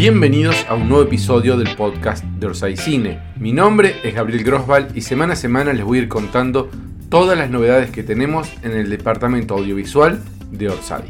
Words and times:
Bienvenidos 0.00 0.64
a 0.66 0.76
un 0.76 0.88
nuevo 0.88 1.04
episodio 1.04 1.58
del 1.58 1.76
podcast 1.76 2.24
de 2.24 2.46
Orsay 2.46 2.74
Cine. 2.74 3.20
Mi 3.36 3.52
nombre 3.52 3.96
es 4.02 4.14
Gabriel 4.14 4.42
Grosval 4.44 4.88
y 4.94 5.02
semana 5.02 5.34
a 5.34 5.36
semana 5.36 5.74
les 5.74 5.84
voy 5.84 5.98
a 5.98 6.00
ir 6.00 6.08
contando 6.08 6.70
todas 7.10 7.36
las 7.36 7.50
novedades 7.50 7.90
que 7.90 8.02
tenemos 8.02 8.48
en 8.62 8.72
el 8.72 8.88
departamento 8.88 9.58
audiovisual 9.58 10.22
de 10.52 10.70
Orsay. 10.70 11.02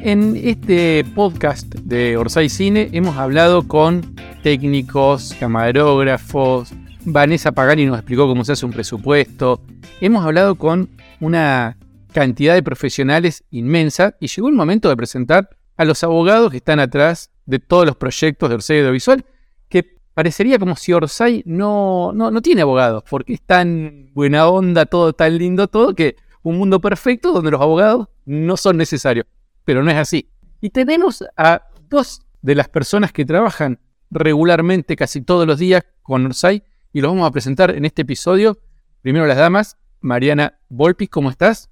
En 0.00 0.36
este 0.36 1.04
podcast 1.16 1.74
de 1.74 2.16
Orsay 2.16 2.48
Cine 2.48 2.88
hemos 2.92 3.16
hablado 3.16 3.66
con 3.66 4.14
técnicos, 4.44 5.34
camarógrafos, 5.40 6.72
Vanessa 7.04 7.50
Pagani 7.50 7.86
nos 7.86 7.98
explicó 7.98 8.28
cómo 8.28 8.44
se 8.44 8.52
hace 8.52 8.64
un 8.64 8.72
presupuesto, 8.72 9.60
hemos 10.00 10.24
hablado 10.24 10.54
con 10.54 10.88
una 11.18 11.78
cantidad 12.12 12.54
de 12.54 12.62
profesionales 12.62 13.42
inmensa 13.50 14.14
y 14.20 14.28
llegó 14.28 14.48
el 14.48 14.54
momento 14.54 14.88
de 14.88 14.96
presentar 14.96 15.50
a 15.76 15.84
los 15.84 16.04
abogados 16.04 16.52
que 16.52 16.58
están 16.58 16.78
atrás 16.78 17.32
de 17.52 17.58
todos 17.58 17.84
los 17.84 17.96
proyectos 17.96 18.48
de 18.48 18.54
Orsay 18.54 18.78
Audiovisual, 18.78 19.26
que 19.68 19.98
parecería 20.14 20.58
como 20.58 20.74
si 20.74 20.94
Orsay 20.94 21.42
no, 21.44 22.10
no, 22.14 22.30
no 22.30 22.40
tiene 22.40 22.62
abogados, 22.62 23.04
porque 23.10 23.34
es 23.34 23.42
tan 23.42 24.10
buena 24.14 24.48
onda, 24.48 24.86
todo 24.86 25.12
tan 25.12 25.36
lindo, 25.36 25.68
todo, 25.68 25.94
que 25.94 26.16
un 26.42 26.56
mundo 26.56 26.80
perfecto 26.80 27.30
donde 27.30 27.50
los 27.50 27.60
abogados 27.60 28.08
no 28.24 28.56
son 28.56 28.78
necesarios. 28.78 29.26
Pero 29.66 29.82
no 29.82 29.90
es 29.90 29.98
así. 29.98 30.30
Y 30.62 30.70
tenemos 30.70 31.22
a 31.36 31.68
dos 31.90 32.22
de 32.40 32.54
las 32.54 32.70
personas 32.70 33.12
que 33.12 33.26
trabajan 33.26 33.78
regularmente 34.10 34.96
casi 34.96 35.20
todos 35.20 35.46
los 35.46 35.58
días 35.58 35.84
con 36.02 36.24
Orsay 36.24 36.62
y 36.90 37.02
los 37.02 37.10
vamos 37.10 37.28
a 37.28 37.32
presentar 37.32 37.70
en 37.72 37.84
este 37.84 38.00
episodio. 38.00 38.58
Primero 39.02 39.26
las 39.26 39.36
damas, 39.36 39.76
Mariana 40.00 40.58
Volpis, 40.70 41.10
¿cómo 41.10 41.28
estás? 41.28 41.68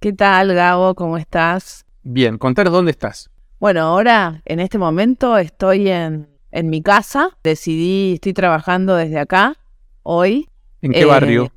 ¿Qué 0.00 0.12
tal, 0.12 0.52
Gabo? 0.54 0.96
¿Cómo 0.96 1.18
estás? 1.18 1.86
Bien, 2.02 2.36
contaros 2.36 2.72
dónde 2.72 2.90
estás. 2.90 3.29
Bueno, 3.60 3.82
ahora 3.82 4.40
en 4.46 4.58
este 4.58 4.78
momento 4.78 5.36
estoy 5.36 5.90
en, 5.90 6.30
en 6.50 6.70
mi 6.70 6.82
casa. 6.82 7.36
Decidí, 7.44 8.14
estoy 8.14 8.32
trabajando 8.32 8.96
desde 8.96 9.18
acá, 9.18 9.58
hoy. 10.02 10.48
¿En 10.80 10.92
qué 10.92 11.04
barrio? 11.04 11.44
Eh, 11.44 11.50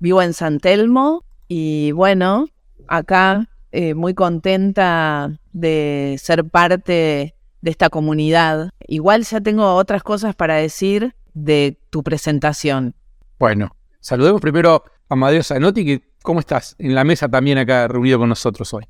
Vivo 0.00 0.20
en 0.22 0.32
San 0.32 0.58
Telmo 0.58 1.24
y 1.46 1.92
bueno, 1.92 2.46
acá 2.88 3.48
eh, 3.70 3.94
muy 3.94 4.14
contenta 4.14 5.38
de 5.52 6.16
ser 6.18 6.46
parte 6.46 7.36
de 7.60 7.70
esta 7.70 7.90
comunidad. 7.90 8.70
Igual 8.88 9.22
ya 9.22 9.40
tengo 9.40 9.76
otras 9.76 10.02
cosas 10.02 10.34
para 10.34 10.56
decir 10.56 11.14
de 11.32 11.78
tu 11.90 12.02
presentación. 12.02 12.96
Bueno, 13.38 13.76
saludemos 14.00 14.40
primero 14.40 14.82
a 15.08 15.14
Amadeo 15.14 15.44
Zanotti, 15.44 15.84
que 15.84 16.02
¿cómo 16.24 16.40
estás? 16.40 16.74
En 16.80 16.96
la 16.96 17.04
mesa 17.04 17.28
también 17.28 17.58
acá 17.58 17.86
reunido 17.86 18.18
con 18.18 18.28
nosotros 18.28 18.74
hoy. 18.74 18.84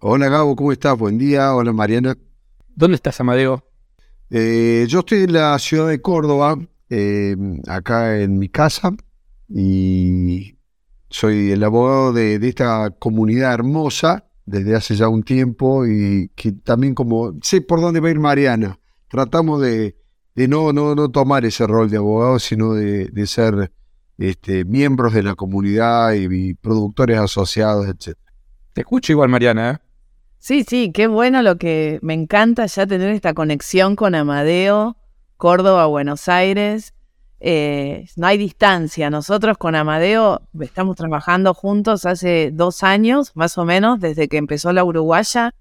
Hola 0.00 0.28
Gabo, 0.28 0.54
¿cómo 0.54 0.72
estás? 0.72 0.98
Buen 0.98 1.16
día. 1.16 1.54
Hola 1.54 1.72
Mariana. 1.72 2.16
¿Dónde 2.74 2.96
estás, 2.96 3.20
Amadeo? 3.20 3.64
Eh, 4.28 4.84
yo 4.88 4.98
estoy 5.00 5.22
en 5.22 5.32
la 5.32 5.58
ciudad 5.58 5.88
de 5.88 6.02
Córdoba, 6.02 6.58
eh, 6.90 7.36
acá 7.66 8.20
en 8.20 8.38
mi 8.38 8.48
casa, 8.48 8.92
y 9.48 10.58
soy 11.08 11.52
el 11.52 11.64
abogado 11.64 12.12
de, 12.12 12.38
de, 12.38 12.48
esta 12.48 12.90
comunidad 12.90 13.54
hermosa 13.54 14.26
desde 14.44 14.74
hace 14.76 14.96
ya 14.96 15.08
un 15.08 15.22
tiempo 15.22 15.86
y 15.86 16.30
que 16.34 16.52
también 16.52 16.94
como 16.94 17.32
sé 17.42 17.62
por 17.62 17.80
dónde 17.80 18.00
va 18.00 18.08
a 18.08 18.10
ir 18.10 18.20
Mariana. 18.20 18.78
Tratamos 19.08 19.62
de, 19.62 19.96
de 20.34 20.48
no, 20.48 20.72
no, 20.72 20.94
no 20.94 21.10
tomar 21.10 21.44
ese 21.44 21.66
rol 21.66 21.88
de 21.88 21.96
abogado, 21.96 22.38
sino 22.40 22.74
de, 22.74 23.06
de 23.06 23.26
ser 23.26 23.72
este, 24.18 24.64
miembros 24.64 25.14
de 25.14 25.22
la 25.22 25.34
comunidad 25.34 26.12
y, 26.12 26.48
y 26.50 26.54
productores 26.54 27.18
asociados, 27.18 27.86
etc. 27.86 28.18
Te 28.74 28.80
escucho 28.82 29.12
igual, 29.12 29.28
Mariana. 29.28 29.70
¿eh? 29.70 29.83
Sí, 30.46 30.62
sí, 30.62 30.92
qué 30.92 31.06
bueno 31.06 31.40
lo 31.40 31.56
que 31.56 31.98
me 32.02 32.12
encanta 32.12 32.66
ya 32.66 32.86
tener 32.86 33.08
esta 33.14 33.32
conexión 33.32 33.96
con 33.96 34.14
Amadeo, 34.14 34.98
Córdoba, 35.38 35.86
Buenos 35.86 36.28
Aires. 36.28 36.92
Eh, 37.40 38.04
no 38.16 38.26
hay 38.26 38.36
distancia. 38.36 39.08
Nosotros 39.08 39.56
con 39.56 39.74
Amadeo 39.74 40.42
estamos 40.60 40.96
trabajando 40.96 41.54
juntos 41.54 42.04
hace 42.04 42.50
dos 42.52 42.82
años, 42.82 43.32
más 43.34 43.56
o 43.56 43.64
menos, 43.64 44.00
desde 44.00 44.28
que 44.28 44.36
empezó 44.36 44.70
la 44.74 44.84
Uruguaya. 44.84 45.54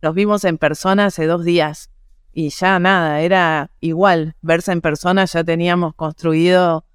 Nos 0.00 0.14
vimos 0.14 0.42
en 0.46 0.56
persona 0.56 1.04
hace 1.04 1.26
dos 1.26 1.44
días 1.44 1.90
y 2.32 2.48
ya 2.48 2.78
nada, 2.78 3.20
era 3.20 3.70
igual. 3.80 4.36
Verse 4.40 4.72
en 4.72 4.80
persona 4.80 5.26
ya 5.26 5.44
teníamos 5.44 5.94
construido 5.96 6.86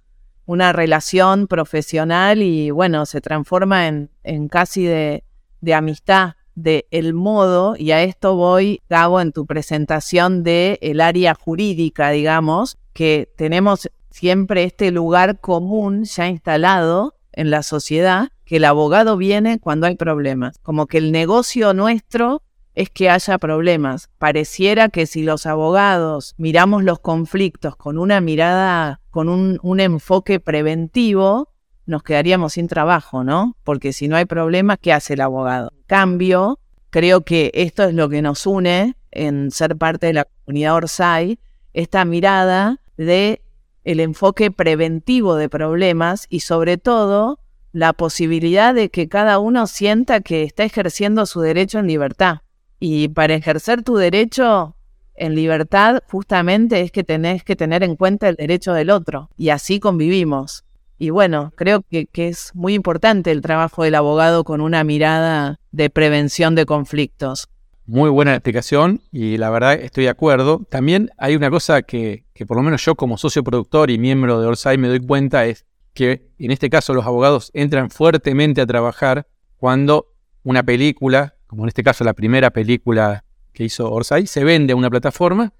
una 0.47 0.73
relación 0.73 1.45
profesional 1.45 2.41
y 2.41 2.71
bueno, 2.71 3.05
se 3.05 3.21
transforma 3.21 3.85
en, 3.85 4.09
en 4.23 4.47
casi 4.47 4.83
de, 4.85 5.23
de 5.61 5.73
amistad 5.75 6.33
de 6.55 6.87
el 6.91 7.13
modo, 7.13 7.75
y 7.77 7.91
a 7.91 8.01
esto 8.01 8.35
voy, 8.35 8.81
Gabo, 8.89 9.21
en 9.21 9.31
tu 9.31 9.45
presentación 9.45 10.43
de 10.43 10.79
el 10.81 11.01
área 11.01 11.35
jurídica, 11.35 12.09
digamos, 12.09 12.77
que 12.93 13.29
tenemos 13.37 13.89
siempre 14.09 14.63
este 14.63 14.91
lugar 14.91 15.39
común 15.39 16.05
ya 16.05 16.27
instalado 16.27 17.15
en 17.33 17.51
la 17.51 17.63
sociedad, 17.63 18.29
que 18.45 18.57
el 18.57 18.65
abogado 18.65 19.17
viene 19.17 19.59
cuando 19.59 19.87
hay 19.87 19.95
problemas, 19.95 20.57
como 20.63 20.87
que 20.87 20.97
el 20.97 21.11
negocio 21.11 21.73
nuestro 21.73 22.41
es 22.75 22.89
que 22.89 23.09
haya 23.09 23.37
problemas. 23.37 24.09
Pareciera 24.17 24.89
que 24.89 25.05
si 25.05 25.23
los 25.23 25.45
abogados 25.45 26.35
miramos 26.37 26.83
los 26.83 26.99
conflictos 26.99 27.75
con 27.75 27.97
una 27.97 28.21
mirada, 28.21 29.01
con 29.09 29.29
un, 29.29 29.59
un 29.63 29.79
enfoque 29.79 30.39
preventivo, 30.39 31.49
nos 31.85 32.03
quedaríamos 32.03 32.53
sin 32.53 32.67
trabajo, 32.67 33.23
¿no? 33.23 33.55
Porque 33.63 33.93
si 33.93 34.07
no 34.07 34.15
hay 34.15 34.25
problema, 34.25 34.77
¿qué 34.77 34.93
hace 34.93 35.13
el 35.13 35.21
abogado? 35.21 35.71
Cambio, 35.87 36.59
creo 36.89 37.21
que 37.21 37.51
esto 37.53 37.83
es 37.83 37.93
lo 37.93 38.09
que 38.09 38.21
nos 38.21 38.45
une 38.45 38.95
en 39.11 39.51
ser 39.51 39.77
parte 39.77 40.07
de 40.07 40.13
la 40.13 40.27
comunidad 40.45 40.75
Orsay, 40.75 41.39
esta 41.73 42.05
mirada 42.05 42.79
de 42.97 43.41
el 43.83 43.99
enfoque 43.99 44.51
preventivo 44.51 45.35
de 45.35 45.47
problemas 45.47 46.25
y 46.29 46.39
sobre 46.41 46.77
todo 46.77 47.39
la 47.71 47.93
posibilidad 47.93 48.73
de 48.73 48.89
que 48.89 49.07
cada 49.07 49.37
uno 49.39 49.67
sienta 49.67 50.21
que 50.21 50.43
está 50.43 50.63
ejerciendo 50.63 51.25
su 51.25 51.41
derecho 51.41 51.79
en 51.79 51.87
libertad. 51.87 52.39
Y 52.79 53.09
para 53.09 53.35
ejercer 53.35 53.83
tu 53.83 53.95
derecho 53.95 54.75
en 55.13 55.35
libertad 55.35 55.99
justamente 56.09 56.81
es 56.81 56.91
que 56.91 57.03
tenés 57.03 57.43
que 57.43 57.55
tener 57.55 57.83
en 57.83 57.95
cuenta 57.95 58.27
el 58.27 58.35
derecho 58.35 58.73
del 58.73 58.89
otro 58.89 59.29
y 59.37 59.49
así 59.49 59.79
convivimos. 59.79 60.64
Y 60.97 61.09
bueno, 61.09 61.51
creo 61.55 61.81
que, 61.89 62.07
es 62.13 62.51
muy 62.53 62.73
importante 62.73 63.31
el 63.31 63.41
trabajo 63.41 63.83
del 63.83 63.95
abogado 63.95 64.43
con 64.43 64.61
una 64.61 64.83
mirada 64.83 65.59
de 65.71 65.89
prevención 65.89 66.55
de 66.55 66.65
conflictos. 66.65 67.47
Muy 67.85 68.09
buena 68.09 68.33
explicación 68.33 69.01
y 69.11 69.37
la 69.37 69.49
verdad 69.49 69.73
estoy 69.73 70.05
de 70.05 70.09
acuerdo. 70.09 70.65
También 70.69 71.11
hay 71.17 71.35
una 71.35 71.49
cosa 71.51 71.81
que, 71.81 72.25
que 72.33 72.45
por 72.45 72.57
lo 72.57 72.63
menos 72.63 72.83
yo 72.83 72.95
como 72.95 73.17
socio 73.17 73.43
productor 73.43 73.91
y 73.91 73.99
miembro 73.99 74.39
de 74.39 74.47
Orsay 74.47 74.77
me 74.77 74.87
doy 74.87 74.99
cuenta 74.99 75.45
es 75.45 75.65
que 75.93 76.27
en 76.39 76.51
este 76.51 76.69
caso 76.69 76.93
los 76.93 77.05
abogados 77.05 77.51
entran 77.53 77.89
fuertemente 77.89 78.61
a 78.61 78.65
trabajar 78.65 79.27
cuando 79.57 80.13
una 80.43 80.63
película, 80.63 81.35
como 81.47 81.63
en 81.63 81.69
este 81.69 81.83
caso 81.83 82.03
la 82.03 82.13
primera 82.13 82.51
película 82.51 83.23
que 83.53 83.65
hizo 83.65 83.91
Orsay, 83.91 84.27
se 84.27 84.43
vende 84.43 84.73
a 84.73 84.75
una 84.75 84.89
plataforma 84.89 85.53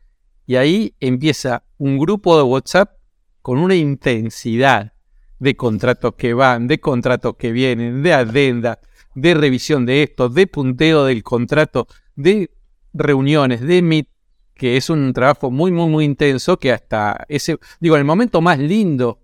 y 0.48 0.56
ahí 0.56 0.96
empieza 1.00 1.64
un 1.78 1.98
grupo 1.98 2.38
de 2.38 2.44
WhatsApp 2.44 2.92
con 3.42 3.60
una 3.60 3.76
intensidad 3.76 4.95
de 5.40 5.56
contratos 5.56 6.16
que 6.16 6.34
van, 6.34 6.68
de 6.68 6.80
contratos 6.80 7.36
que 7.38 7.52
vienen, 7.52 8.04
de 8.04 8.14
adenda, 8.14 8.80
de 9.16 9.34
revisión 9.34 9.86
de 9.86 10.04
esto, 10.04 10.30
de 10.30 10.48
punteo 10.48 11.06
del 11.06 11.24
contrato, 11.24 11.88
de 12.16 12.52
reuniones, 12.94 13.62
de 13.62 13.82
meet, 13.82 14.08
que 14.54 14.78
es 14.78 14.90
un 14.90 15.12
trabajo 15.14 15.52
muy, 15.52 15.72
muy, 15.72 15.90
muy 15.90 16.06
intenso 16.06 16.58
que 16.58 16.72
hasta 16.72 17.26
ese, 17.28 17.58
digo, 17.80 17.96
en 17.96 18.00
el 18.00 18.06
momento 18.06 18.42
más 18.42 18.58
lindo, 18.58 19.20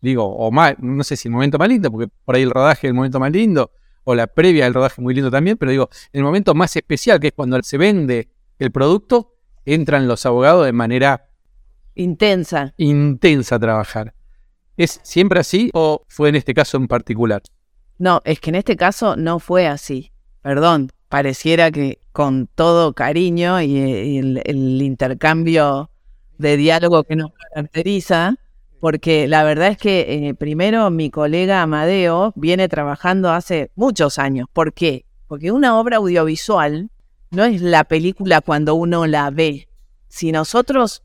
digo, 0.00 0.24
o 0.24 0.50
más, 0.50 0.74
no 0.78 1.02
sé 1.04 1.16
si 1.16 1.28
el 1.28 1.32
momento 1.32 1.58
más 1.58 1.68
lindo, 1.68 1.90
porque 1.90 2.08
por 2.24 2.34
ahí 2.34 2.42
el 2.42 2.50
rodaje 2.50 2.86
es 2.86 2.90
el 2.90 2.94
momento 2.94 3.18
más 3.18 3.32
lindo, 3.32 3.72
o 4.04 4.14
la 4.14 4.26
previa 4.26 4.64
del 4.64 4.74
rodaje 4.74 5.00
muy 5.00 5.14
lindo 5.14 5.30
también, 5.30 5.56
pero 5.56 5.70
digo, 5.70 5.88
en 6.12 6.18
el 6.18 6.24
momento 6.24 6.54
más 6.54 6.76
especial, 6.76 7.18
que 7.18 7.28
es 7.28 7.32
cuando 7.32 7.60
se 7.62 7.78
vende 7.78 8.28
el 8.58 8.70
producto, 8.70 9.34
entran 9.64 10.06
los 10.06 10.26
abogados 10.26 10.66
de 10.66 10.72
manera 10.72 11.28
intensa. 11.94 12.74
Intensa 12.76 13.56
a 13.56 13.58
trabajar. 13.58 14.14
¿Es 14.76 15.00
siempre 15.02 15.40
así 15.40 15.70
o 15.72 16.02
fue 16.08 16.28
en 16.28 16.36
este 16.36 16.54
caso 16.54 16.76
en 16.76 16.88
particular? 16.88 17.42
No, 17.98 18.20
es 18.24 18.40
que 18.40 18.50
en 18.50 18.56
este 18.56 18.76
caso 18.76 19.16
no 19.16 19.38
fue 19.38 19.66
así. 19.66 20.10
Perdón, 20.42 20.90
pareciera 21.08 21.70
que 21.70 22.00
con 22.12 22.48
todo 22.54 22.92
cariño 22.92 23.60
y, 23.62 24.18
el, 24.18 24.42
el, 24.44 24.82
intercambio 24.82 25.90
de 26.38 26.56
diálogo 26.56 27.04
que 27.04 27.16
nos 27.16 27.30
caracteriza, 27.32 28.36
porque 28.80 29.28
la 29.28 29.44
verdad 29.44 29.68
es 29.68 29.78
que 29.78 30.28
eh, 30.28 30.34
primero 30.34 30.90
mi 30.90 31.10
colega 31.10 31.62
Amadeo 31.62 32.32
viene 32.36 32.68
trabajando 32.68 33.30
hace 33.30 33.70
muchos 33.76 34.18
años. 34.18 34.48
¿Por 34.52 34.72
qué? 34.74 35.06
Porque 35.28 35.52
una 35.52 35.78
obra 35.78 35.98
audiovisual 35.98 36.90
no 37.30 37.44
es 37.44 37.62
la 37.62 37.84
película 37.84 38.40
cuando 38.40 38.74
uno 38.74 39.06
la 39.06 39.30
ve. 39.30 39.68
Si 40.08 40.32
nosotros 40.32 41.02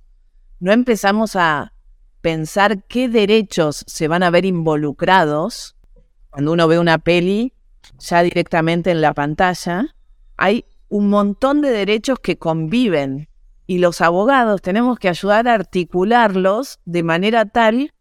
no 0.60 0.74
empezamos 0.74 1.36
a 1.36 1.74
pensar 2.21 2.83
qué 2.83 3.10
derechos 3.10 3.83
se 3.88 4.07
van 4.07 4.24
a 4.24 4.30
ver 4.30 4.45
involucrados 4.45 5.75
cuando 6.30 6.51
uno 6.54 6.68
ve 6.68 6.80
una 6.80 6.98
peli 7.00 7.54
ya 7.98 8.21
directamente 8.24 8.92
en 8.92 9.01
la 9.01 9.13
pantalla, 9.13 9.95
hay 10.38 10.66
un 10.88 11.10
montón 11.10 11.62
de 11.62 11.69
derechos 11.69 12.19
que 12.19 12.38
conviven 12.38 13.30
y 13.68 13.80
los 13.80 14.01
abogados 14.01 14.62
tenemos 14.62 14.98
que 15.00 15.10
ayudar 15.10 15.48
a 15.48 15.54
articularlos 15.54 16.80
de 16.86 17.04
manera 17.04 17.45
tal 17.45 17.94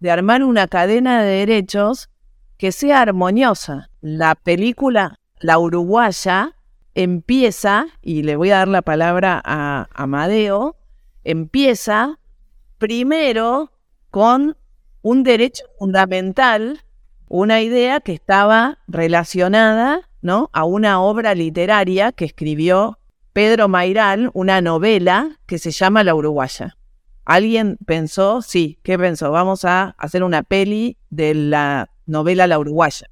de 0.00 0.10
armar 0.10 0.42
una 0.42 0.68
cadena 0.68 1.22
de 1.22 1.46
derechos 1.46 2.10
que 2.56 2.72
sea 2.72 3.02
armoniosa. 3.02 3.90
La 4.00 4.34
película 4.34 5.18
La 5.38 5.58
Uruguaya 5.58 6.56
empieza, 6.94 7.86
y 8.02 8.22
le 8.22 8.36
voy 8.36 8.50
a 8.50 8.58
dar 8.58 8.68
la 8.68 8.82
palabra 8.82 9.40
a 9.44 9.88
Amadeo, 9.92 10.76
empieza 11.24 12.18
primero 12.78 13.72
con 14.10 14.56
un 15.02 15.22
derecho 15.22 15.64
fundamental, 15.78 16.82
una 17.28 17.60
idea 17.62 18.00
que 18.00 18.12
estaba 18.12 18.78
relacionada 18.88 20.08
¿no? 20.22 20.50
a 20.52 20.64
una 20.64 21.00
obra 21.00 21.34
literaria 21.34 22.12
que 22.12 22.24
escribió 22.24 22.98
Pedro 23.32 23.68
Mairal 23.68 24.30
una 24.32 24.60
novela 24.60 25.38
que 25.46 25.58
se 25.58 25.70
llama 25.70 26.02
La 26.04 26.14
Uruguaya. 26.14 26.76
¿Alguien 27.24 27.76
pensó? 27.84 28.40
Sí, 28.40 28.78
¿qué 28.82 28.98
pensó? 28.98 29.30
Vamos 29.30 29.64
a 29.64 29.94
hacer 29.98 30.22
una 30.22 30.42
peli 30.42 30.96
de 31.10 31.34
la 31.34 31.90
novela 32.06 32.46
La 32.46 32.58
Uruguaya. 32.58 33.08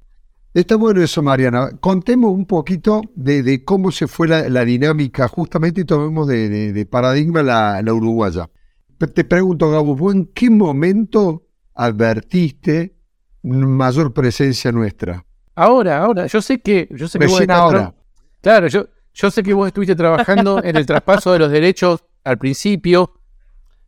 Está 0.55 0.77
bueno 0.77 1.03
eso, 1.03 1.21
Mariana. 1.21 1.71
Contemos 1.81 2.31
un 2.31 2.45
poquito 2.45 3.01
de, 3.13 3.65
cómo 3.65 3.91
se 3.91 4.07
fue 4.07 4.29
la, 4.29 4.63
dinámica, 4.63 5.27
justamente 5.27 5.81
y 5.81 5.83
tomemos 5.83 6.29
de, 6.29 6.87
paradigma 6.89 7.43
la, 7.43 7.93
uruguaya. 7.93 8.49
Te 8.97 9.23
pregunto, 9.23 9.69
Gabo, 9.69 10.11
en 10.11 10.27
qué 10.27 10.49
momento 10.49 11.43
advertiste 11.73 12.95
mayor 13.43 14.13
presencia 14.13 14.71
nuestra? 14.71 15.25
Ahora, 15.55 15.99
ahora. 15.99 16.27
Yo 16.27 16.41
sé 16.41 16.61
que. 16.61 16.87
Yo 16.91 17.07
sé 17.07 17.19
que 17.19 17.51
ahora. 17.51 17.93
Claro, 18.41 18.67
yo, 18.67 18.87
yo 19.13 19.31
sé 19.31 19.43
que 19.43 19.53
vos 19.53 19.67
estuviste 19.67 19.95
trabajando 19.95 20.61
en 20.63 20.75
el 20.75 20.85
traspaso 20.85 21.31
de 21.33 21.39
los 21.39 21.51
derechos 21.51 22.03
al 22.23 22.37
principio. 22.37 23.13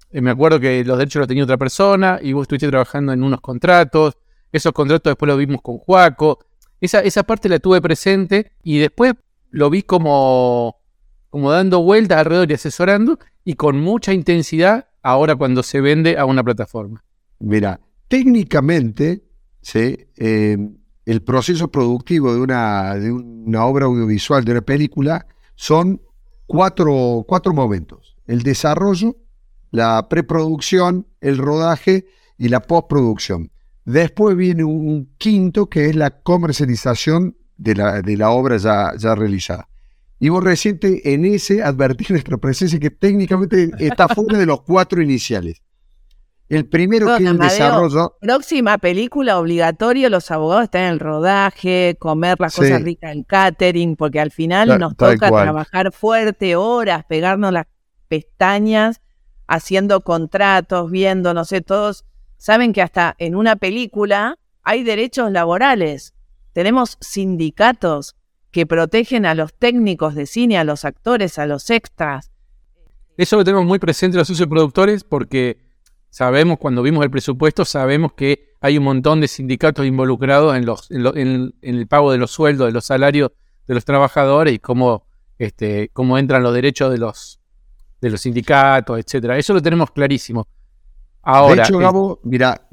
Eh, 0.09 0.21
me 0.21 0.31
acuerdo 0.31 0.59
que 0.59 0.83
los 0.83 0.97
derechos 0.97 1.19
los 1.21 1.27
tenía 1.27 1.43
otra 1.43 1.57
persona 1.57 2.19
y 2.21 2.33
vos 2.33 2.43
estuviste 2.43 2.67
trabajando 2.67 3.11
en 3.13 3.23
unos 3.23 3.41
contratos. 3.41 4.17
Esos 4.51 4.71
contratos 4.71 5.11
después 5.11 5.27
los 5.27 5.37
vimos 5.37 5.61
con 5.61 5.77
Juaco. 5.77 6.39
Esa, 6.79 6.99
esa 6.99 7.23
parte 7.23 7.49
la 7.49 7.59
tuve 7.59 7.81
presente 7.81 8.53
y 8.63 8.77
después 8.77 9.13
lo 9.49 9.69
vi 9.69 9.83
como, 9.83 10.77
como 11.29 11.51
dando 11.51 11.81
vueltas 11.81 12.19
alrededor 12.19 12.49
y 12.51 12.53
asesorando 12.53 13.19
y 13.43 13.55
con 13.55 13.79
mucha 13.79 14.13
intensidad 14.13 14.87
ahora 15.07 15.37
cuando 15.37 15.63
se 15.63 15.79
vende 15.79 16.17
a 16.17 16.25
una 16.25 16.43
plataforma. 16.43 17.03
Mira, 17.39 17.79
técnicamente. 18.07 19.23
Eh, 19.73 20.57
el 21.05 21.21
proceso 21.23 21.69
productivo 21.69 22.33
de 22.33 22.39
una, 22.41 22.95
de 22.95 23.11
una 23.11 23.65
obra 23.65 23.85
audiovisual, 23.85 24.43
de 24.45 24.51
una 24.51 24.61
película, 24.61 25.25
son 25.55 26.01
cuatro, 26.45 27.25
cuatro 27.27 27.53
momentos. 27.53 28.15
El 28.27 28.43
desarrollo, 28.43 29.15
la 29.71 30.07
preproducción, 30.09 31.07
el 31.21 31.37
rodaje 31.37 32.05
y 32.37 32.49
la 32.49 32.61
postproducción. 32.61 33.51
Después 33.85 34.35
viene 34.35 34.63
un 34.63 35.09
quinto 35.17 35.67
que 35.67 35.85
es 35.89 35.95
la 35.95 36.11
comercialización 36.11 37.37
de 37.57 37.75
la, 37.75 38.01
de 38.01 38.17
la 38.17 38.29
obra 38.31 38.57
ya, 38.57 38.93
ya 38.97 39.15
realizada. 39.15 39.69
Y 40.19 40.29
vos 40.29 40.43
reciente 40.43 41.13
en 41.13 41.25
ese 41.25 41.63
advertir 41.63 42.09
nuestra 42.11 42.37
presencia 42.37 42.79
que 42.79 42.89
técnicamente 42.89 43.71
está 43.79 44.07
fuera 44.07 44.37
de 44.37 44.45
los 44.45 44.61
cuatro 44.61 45.01
iniciales. 45.01 45.61
El 46.49 46.65
primero 46.65 47.17
que 47.17 47.23
es 47.23 47.29
el 47.29 47.37
desarrollo. 47.37 48.15
Próxima 48.21 48.77
película 48.77 49.37
obligatorio, 49.37 50.09
los 50.09 50.31
abogados 50.31 50.63
están 50.63 50.83
en 50.83 50.89
el 50.93 50.99
rodaje, 50.99 51.97
comer 51.99 52.37
las 52.39 52.55
cosas 52.55 52.81
ricas 52.83 53.11
en 53.11 53.23
catering, 53.23 53.97
porque 53.97 54.21
al 54.21 54.31
final 54.31 54.79
nos 54.79 54.95
toca 54.95 55.29
trabajar 55.29 55.91
fuerte, 55.91 56.55
horas, 56.55 57.03
pegarnos 57.03 57.51
las 57.51 57.65
pestañas, 58.07 59.01
haciendo 59.45 60.01
contratos, 60.01 60.89
viendo, 60.89 61.33
no 61.33 61.43
sé, 61.43 61.59
todos 61.59 62.05
saben 62.37 62.71
que 62.71 62.81
hasta 62.81 63.15
en 63.17 63.35
una 63.35 63.57
película 63.57 64.37
hay 64.63 64.83
derechos 64.83 65.31
laborales. 65.31 66.13
Tenemos 66.53 66.97
sindicatos 67.01 68.16
que 68.51 68.65
protegen 68.65 69.25
a 69.25 69.35
los 69.35 69.53
técnicos 69.53 70.15
de 70.15 70.25
cine, 70.25 70.57
a 70.57 70.63
los 70.63 70.85
actores, 70.85 71.37
a 71.37 71.45
los 71.45 71.69
extras. 71.69 72.31
Eso 73.17 73.35
lo 73.37 73.43
tenemos 73.43 73.65
muy 73.65 73.79
presente 73.79 74.17
los 74.17 74.31
productores 74.47 75.03
porque 75.03 75.67
Sabemos, 76.09 76.57
cuando 76.57 76.81
vimos 76.81 77.03
el 77.03 77.11
presupuesto, 77.11 77.65
sabemos 77.65 78.13
que 78.13 78.55
hay 78.61 78.77
un 78.77 78.85
montón 78.85 79.21
de 79.21 79.27
sindicatos 79.27 79.85
involucrados 79.85 80.55
en, 80.55 80.65
los, 80.65 80.89
en, 80.89 81.53
el 81.61 81.87
pago 81.87 82.11
de 82.11 82.17
los 82.17 82.31
sueldos, 82.31 82.67
de 82.67 82.73
los 82.73 82.85
salarios 82.85 83.31
de 83.67 83.75
los 83.75 83.85
trabajadores 83.85 84.53
y 84.53 84.59
cómo, 84.59 85.05
este, 85.37 85.91
cómo 85.93 86.17
entran 86.17 86.41
los 86.41 86.53
derechos 86.53 86.91
de 86.91 86.97
los, 86.97 87.39
de 88.01 88.09
los 88.09 88.21
sindicatos, 88.21 88.97
etcétera. 88.97 89.37
Eso 89.37 89.53
lo 89.53 89.61
tenemos 89.61 89.91
clarísimo. 89.91 90.47
Ahora, 91.21 91.55
de 91.55 91.61
hecho, 91.63 91.77
Gabo, 91.77 92.21
mira, 92.23 92.67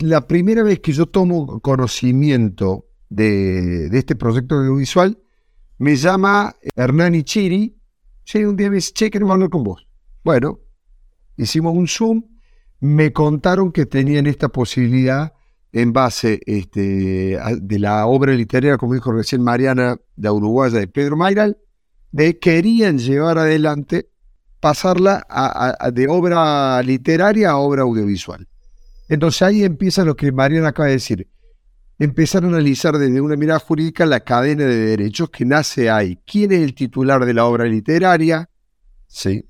la 0.00 0.26
primera 0.26 0.64
vez 0.64 0.80
que 0.80 0.92
yo 0.92 1.06
tomo 1.06 1.60
conocimiento 1.60 2.88
de, 3.08 3.86
este 3.92 4.16
proyecto 4.16 4.56
audiovisual, 4.56 5.18
me 5.78 5.96
llama 5.96 6.54
Hernán 6.76 7.14
Ichiri. 7.14 7.76
Sí, 8.24 8.44
un 8.44 8.56
día 8.56 8.70
me 8.70 8.76
dice, 8.76 8.92
che, 8.92 9.10
queremos 9.10 9.34
hablar 9.34 9.50
con 9.50 9.64
vos. 9.64 9.86
Bueno, 10.22 10.60
hicimos 11.36 11.74
un 11.74 11.86
Zoom 11.86 12.22
me 12.84 13.14
contaron 13.14 13.72
que 13.72 13.86
tenían 13.86 14.26
esta 14.26 14.50
posibilidad 14.50 15.32
en 15.72 15.94
base 15.94 16.40
este, 16.44 17.38
de 17.62 17.78
la 17.78 18.06
obra 18.06 18.34
literaria, 18.34 18.76
como 18.76 18.92
dijo 18.92 19.10
recién 19.10 19.42
Mariana, 19.42 19.96
de 20.16 20.30
Uruguaya, 20.30 20.80
de 20.80 20.86
Pedro 20.86 21.16
Mayral, 21.16 21.56
de 22.12 22.38
querían 22.38 22.98
llevar 22.98 23.38
adelante, 23.38 24.10
pasarla 24.60 25.26
de 25.94 26.08
obra 26.08 26.82
literaria 26.82 27.50
a 27.50 27.56
obra 27.56 27.82
audiovisual. 27.82 28.46
Entonces 29.08 29.40
ahí 29.40 29.64
empieza 29.64 30.04
lo 30.04 30.14
que 30.14 30.30
Mariana 30.30 30.68
acaba 30.68 30.88
de 30.88 30.94
decir. 30.94 31.28
Empezar 31.98 32.44
a 32.44 32.48
analizar 32.48 32.98
desde 32.98 33.20
una 33.20 33.36
mirada 33.36 33.60
jurídica 33.60 34.04
la 34.04 34.20
cadena 34.20 34.64
de 34.64 34.76
derechos 34.76 35.30
que 35.30 35.44
nace 35.44 35.90
ahí. 35.90 36.18
¿Quién 36.26 36.52
es 36.52 36.60
el 36.60 36.74
titular 36.74 37.24
de 37.24 37.34
la 37.34 37.46
obra 37.46 37.64
literaria? 37.66 38.50
Sí. 39.06 39.48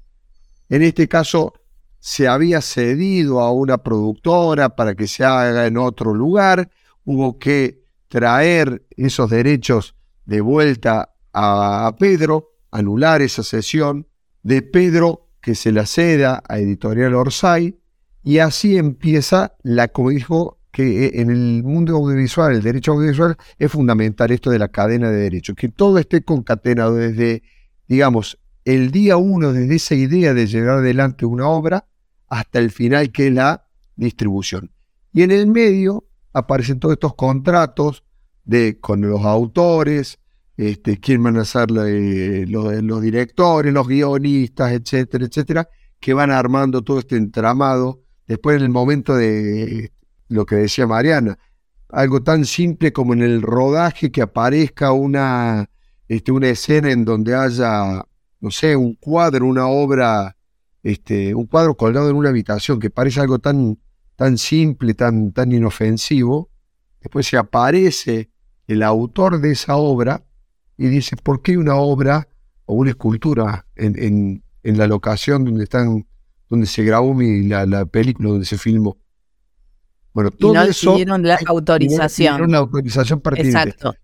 En 0.68 0.82
este 0.82 1.08
caso, 1.08 1.54
se 1.98 2.28
había 2.28 2.60
cedido 2.60 3.40
a 3.40 3.50
una 3.50 3.78
productora 3.78 4.76
para 4.76 4.94
que 4.94 5.06
se 5.06 5.24
haga 5.24 5.66
en 5.66 5.78
otro 5.78 6.12
lugar, 6.12 6.70
hubo 7.04 7.38
que 7.38 7.82
traer 8.08 8.84
esos 8.90 9.30
derechos 9.30 9.94
de 10.26 10.42
vuelta 10.42 11.14
a, 11.32 11.96
Pedro, 11.98 12.52
anular 12.70 13.22
esa 13.22 13.42
sesión, 13.42 14.06
de 14.42 14.60
Pedro 14.60 15.30
que 15.40 15.54
se 15.54 15.72
la 15.72 15.86
ceda 15.86 16.42
a 16.46 16.58
Editorial 16.58 17.14
Orsay, 17.14 17.80
y 18.22 18.38
así 18.38 18.76
empieza 18.76 19.56
la, 19.62 19.88
como 19.88 20.10
dijo, 20.10 20.58
que 20.74 21.12
en 21.20 21.30
el 21.30 21.62
mundo 21.62 21.94
audiovisual, 21.94 22.52
el 22.52 22.62
derecho 22.62 22.92
audiovisual, 22.94 23.36
es 23.60 23.70
fundamental 23.70 24.32
esto 24.32 24.50
de 24.50 24.58
la 24.58 24.68
cadena 24.68 25.08
de 25.08 25.18
derechos, 25.18 25.54
que 25.54 25.68
todo 25.68 25.98
esté 25.98 26.24
concatenado 26.24 26.96
desde, 26.96 27.44
digamos, 27.86 28.40
el 28.64 28.90
día 28.90 29.16
uno, 29.16 29.52
desde 29.52 29.76
esa 29.76 29.94
idea 29.94 30.34
de 30.34 30.48
llevar 30.48 30.78
adelante 30.78 31.26
una 31.26 31.46
obra, 31.46 31.86
hasta 32.26 32.58
el 32.58 32.72
final 32.72 33.12
que 33.12 33.28
es 33.28 33.32
la 33.32 33.68
distribución. 33.94 34.72
Y 35.12 35.22
en 35.22 35.30
el 35.30 35.46
medio 35.46 36.08
aparecen 36.32 36.80
todos 36.80 36.94
estos 36.94 37.14
contratos 37.14 38.02
de, 38.44 38.80
con 38.80 39.00
los 39.00 39.24
autores, 39.24 40.18
este, 40.56 40.98
quién 40.98 41.22
van 41.22 41.36
a 41.36 41.44
ser 41.44 41.68
eh, 41.86 42.46
los, 42.48 43.00
directores, 43.00 43.72
los 43.72 43.86
guionistas, 43.86 44.72
etcétera, 44.72 45.26
etcétera, 45.26 45.68
que 46.00 46.14
van 46.14 46.32
armando 46.32 46.82
todo 46.82 46.98
este 46.98 47.16
entramado. 47.16 48.02
Después 48.26 48.56
en 48.56 48.64
el 48.64 48.70
momento 48.70 49.14
de 49.14 49.92
lo 50.28 50.46
que 50.46 50.56
decía 50.56 50.86
Mariana, 50.86 51.38
algo 51.88 52.22
tan 52.22 52.44
simple 52.44 52.92
como 52.92 53.12
en 53.12 53.22
el 53.22 53.42
rodaje 53.42 54.10
que 54.10 54.22
aparezca 54.22 54.92
una, 54.92 55.70
este, 56.08 56.32
una 56.32 56.48
escena 56.48 56.90
en 56.90 57.04
donde 57.04 57.34
haya, 57.34 58.04
no 58.40 58.50
sé, 58.50 58.76
un 58.76 58.94
cuadro, 58.94 59.46
una 59.46 59.66
obra 59.68 60.36
este, 60.84 61.34
un 61.34 61.46
cuadro 61.46 61.76
colgado 61.76 62.10
en 62.10 62.16
una 62.16 62.28
habitación 62.28 62.78
que 62.78 62.90
parece 62.90 63.18
algo 63.18 63.38
tan, 63.38 63.78
tan 64.16 64.38
simple, 64.38 64.94
tan, 64.94 65.32
tan 65.32 65.50
inofensivo, 65.50 66.50
después 67.00 67.26
se 67.26 67.38
aparece 67.38 68.30
el 68.68 68.82
autor 68.82 69.40
de 69.40 69.52
esa 69.52 69.76
obra 69.76 70.24
y 70.76 70.88
dice, 70.88 71.16
¿por 71.16 71.40
qué 71.40 71.56
una 71.56 71.76
obra 71.76 72.28
o 72.66 72.74
una 72.74 72.90
escultura 72.90 73.66
en, 73.76 74.42
la 74.62 74.86
locación 74.86 75.44
donde 75.44 75.64
están, 75.64 76.06
donde 76.48 76.66
se 76.66 76.84
grabó 76.84 77.14
la, 77.18 77.86
película, 77.86 78.28
donde 78.28 78.44
se 78.44 78.58
filmó? 78.58 78.98
Bueno, 80.14 80.30
todo 80.30 80.52
y 80.52 80.54
no 80.54 80.62
eso. 80.62 80.96
la 81.18 81.38
autorización. 81.46 82.50
la 82.50 82.58
autorización 82.58 83.20
Exacto 83.36 83.94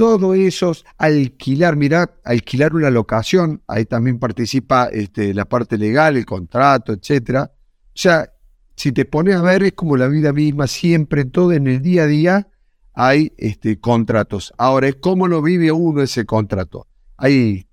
todo 0.00 0.32
eso, 0.32 0.72
alquilar, 0.96 1.76
mira, 1.76 2.18
alquilar 2.24 2.74
una 2.74 2.88
locación, 2.88 3.62
ahí 3.66 3.84
también 3.84 4.18
participa 4.18 4.86
este, 4.86 5.34
la 5.34 5.44
parte 5.44 5.76
legal, 5.76 6.16
el 6.16 6.24
contrato, 6.24 6.94
etcétera. 6.94 7.52
O 7.52 7.92
sea, 7.92 8.32
si 8.76 8.92
te 8.92 9.04
pones 9.04 9.36
a 9.36 9.42
ver, 9.42 9.62
es 9.62 9.74
como 9.74 9.98
la 9.98 10.08
vida 10.08 10.32
misma, 10.32 10.68
siempre, 10.68 11.26
todo 11.26 11.52
en 11.52 11.66
el 11.66 11.82
día 11.82 12.04
a 12.04 12.06
día 12.06 12.48
hay 12.94 13.34
este, 13.36 13.78
contratos. 13.78 14.54
Ahora, 14.56 14.88
es 14.88 14.96
cómo 14.96 15.28
lo 15.28 15.42
vive 15.42 15.70
uno 15.70 16.00
ese 16.00 16.24
contrato. 16.24 16.86
Hay 17.18 17.66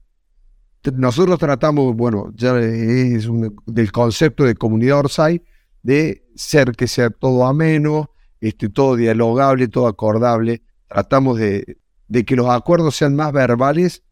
nosotros 0.94 1.40
tratamos, 1.40 1.96
bueno, 1.96 2.34
ya 2.36 2.60
es 2.60 3.30
del 3.66 3.92
concepto 3.94 4.44
de 4.44 4.56
comunidad 4.56 5.00
Orsay, 5.00 5.42
de 5.82 6.27
ser 6.38 6.74
que 6.74 6.88
sea 6.88 7.10
todo 7.10 7.46
ameno, 7.46 8.12
este, 8.40 8.70
todo 8.70 8.96
dialogable, 8.96 9.68
todo 9.68 9.88
acordable. 9.88 10.62
Tratamos 10.88 11.40
de, 11.40 11.78
que 12.26 12.36
los 12.36 12.50
acuerdos 12.50 12.96
sean 12.96 13.16
más 13.16 13.34
verbales 13.34 14.04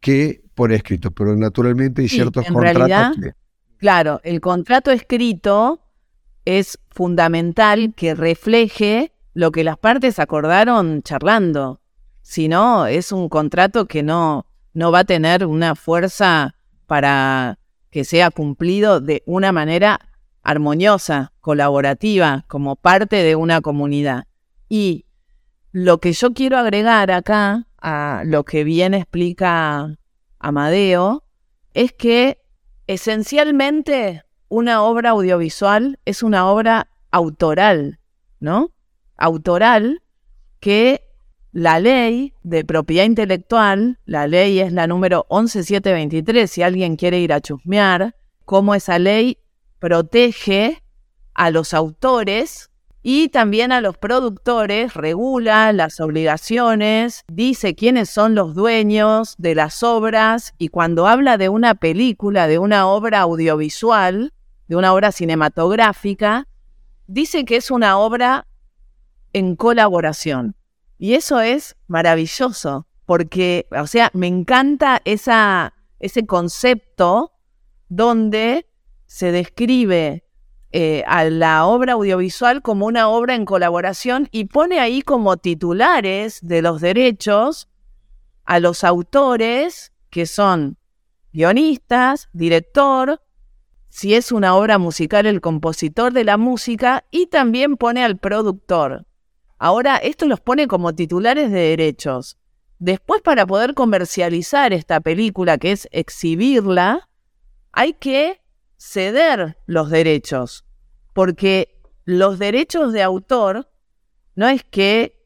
que 0.00 0.42
por 0.54 0.72
escrito, 0.72 1.10
pero 1.12 1.36
naturalmente 1.36 2.02
hay 2.02 2.08
ciertos 2.08 2.46
contratos. 2.46 3.16
Claro, 3.78 4.20
el 4.24 4.40
contrato 4.40 4.90
escrito 4.90 5.80
es 6.44 6.78
fundamental 6.90 7.94
que 7.94 8.14
refleje 8.14 9.12
lo 9.34 9.52
que 9.52 9.62
las 9.62 9.78
partes 9.78 10.18
acordaron 10.18 11.02
charlando. 11.02 11.80
Si 12.22 12.48
no, 12.48 12.86
es 12.86 13.12
un 13.12 13.28
contrato 13.28 13.86
que 13.86 14.02
no, 14.02 14.46
no 14.74 14.90
va 14.90 15.00
a 15.00 15.04
tener 15.04 15.46
una 15.46 15.76
fuerza 15.76 16.56
para 16.86 17.60
que 17.90 18.04
sea 18.04 18.30
cumplido 18.30 19.00
de 19.00 19.22
una 19.26 19.52
manera 19.52 20.07
armoniosa, 20.48 21.34
colaborativa, 21.42 22.46
como 22.48 22.74
parte 22.74 23.16
de 23.16 23.36
una 23.36 23.60
comunidad. 23.60 24.24
Y 24.66 25.04
lo 25.72 26.00
que 26.00 26.14
yo 26.14 26.32
quiero 26.32 26.56
agregar 26.56 27.10
acá 27.10 27.66
a 27.82 28.22
lo 28.24 28.46
que 28.46 28.64
bien 28.64 28.94
explica 28.94 29.94
Amadeo 30.38 31.24
es 31.74 31.92
que 31.92 32.40
esencialmente 32.86 34.22
una 34.48 34.82
obra 34.82 35.10
audiovisual 35.10 36.00
es 36.06 36.22
una 36.22 36.46
obra 36.46 36.88
autoral, 37.10 38.00
¿no? 38.40 38.72
Autoral 39.18 40.02
que 40.60 41.02
la 41.52 41.78
ley 41.78 42.32
de 42.42 42.64
propiedad 42.64 43.04
intelectual, 43.04 43.98
la 44.06 44.26
ley 44.26 44.60
es 44.60 44.72
la 44.72 44.86
número 44.86 45.26
11723, 45.28 46.50
si 46.50 46.62
alguien 46.62 46.96
quiere 46.96 47.20
ir 47.20 47.34
a 47.34 47.42
chusmear, 47.42 48.16
cómo 48.46 48.74
esa 48.74 48.98
ley 48.98 49.36
protege 49.78 50.82
a 51.34 51.50
los 51.50 51.74
autores 51.74 52.70
y 53.02 53.28
también 53.28 53.72
a 53.72 53.80
los 53.80 53.96
productores, 53.96 54.94
regula 54.94 55.72
las 55.72 56.00
obligaciones, 56.00 57.24
dice 57.28 57.74
quiénes 57.74 58.10
son 58.10 58.34
los 58.34 58.54
dueños 58.54 59.34
de 59.38 59.54
las 59.54 59.82
obras 59.82 60.52
y 60.58 60.68
cuando 60.68 61.06
habla 61.06 61.38
de 61.38 61.48
una 61.48 61.74
película, 61.74 62.48
de 62.48 62.58
una 62.58 62.86
obra 62.86 63.20
audiovisual, 63.20 64.34
de 64.66 64.76
una 64.76 64.92
obra 64.92 65.12
cinematográfica, 65.12 66.48
dice 67.06 67.44
que 67.44 67.56
es 67.56 67.70
una 67.70 67.98
obra 67.98 68.46
en 69.32 69.56
colaboración. 69.56 70.54
Y 70.98 71.14
eso 71.14 71.40
es 71.40 71.76
maravilloso, 71.86 72.86
porque, 73.06 73.66
o 73.70 73.86
sea, 73.86 74.10
me 74.12 74.26
encanta 74.26 75.00
ese 75.04 76.26
concepto 76.26 77.32
donde 77.88 78.67
se 79.08 79.32
describe 79.32 80.22
eh, 80.70 81.02
a 81.06 81.24
la 81.24 81.64
obra 81.64 81.94
audiovisual 81.94 82.60
como 82.60 82.86
una 82.86 83.08
obra 83.08 83.34
en 83.34 83.46
colaboración 83.46 84.28
y 84.30 84.44
pone 84.44 84.80
ahí 84.80 85.00
como 85.00 85.38
titulares 85.38 86.40
de 86.42 86.60
los 86.60 86.82
derechos 86.82 87.68
a 88.44 88.60
los 88.60 88.84
autores 88.84 89.92
que 90.10 90.26
son 90.26 90.76
guionistas, 91.32 92.28
director, 92.34 93.22
si 93.88 94.14
es 94.14 94.30
una 94.30 94.54
obra 94.54 94.76
musical 94.76 95.24
el 95.24 95.40
compositor 95.40 96.12
de 96.12 96.24
la 96.24 96.36
música 96.36 97.04
y 97.10 97.26
también 97.26 97.78
pone 97.78 98.04
al 98.04 98.18
productor. 98.18 99.06
Ahora, 99.58 99.96
esto 99.96 100.26
los 100.26 100.40
pone 100.40 100.68
como 100.68 100.94
titulares 100.94 101.50
de 101.50 101.60
derechos. 101.60 102.36
Después, 102.78 103.22
para 103.22 103.46
poder 103.46 103.72
comercializar 103.72 104.74
esta 104.74 105.00
película, 105.00 105.56
que 105.56 105.72
es 105.72 105.88
exhibirla, 105.92 107.08
hay 107.72 107.94
que 107.94 108.40
ceder 108.78 109.58
los 109.66 109.90
derechos. 109.90 110.64
Porque 111.12 111.78
los 112.04 112.38
derechos 112.38 112.92
de 112.92 113.02
autor 113.02 113.68
no 114.34 114.48
es 114.48 114.64
que 114.64 115.18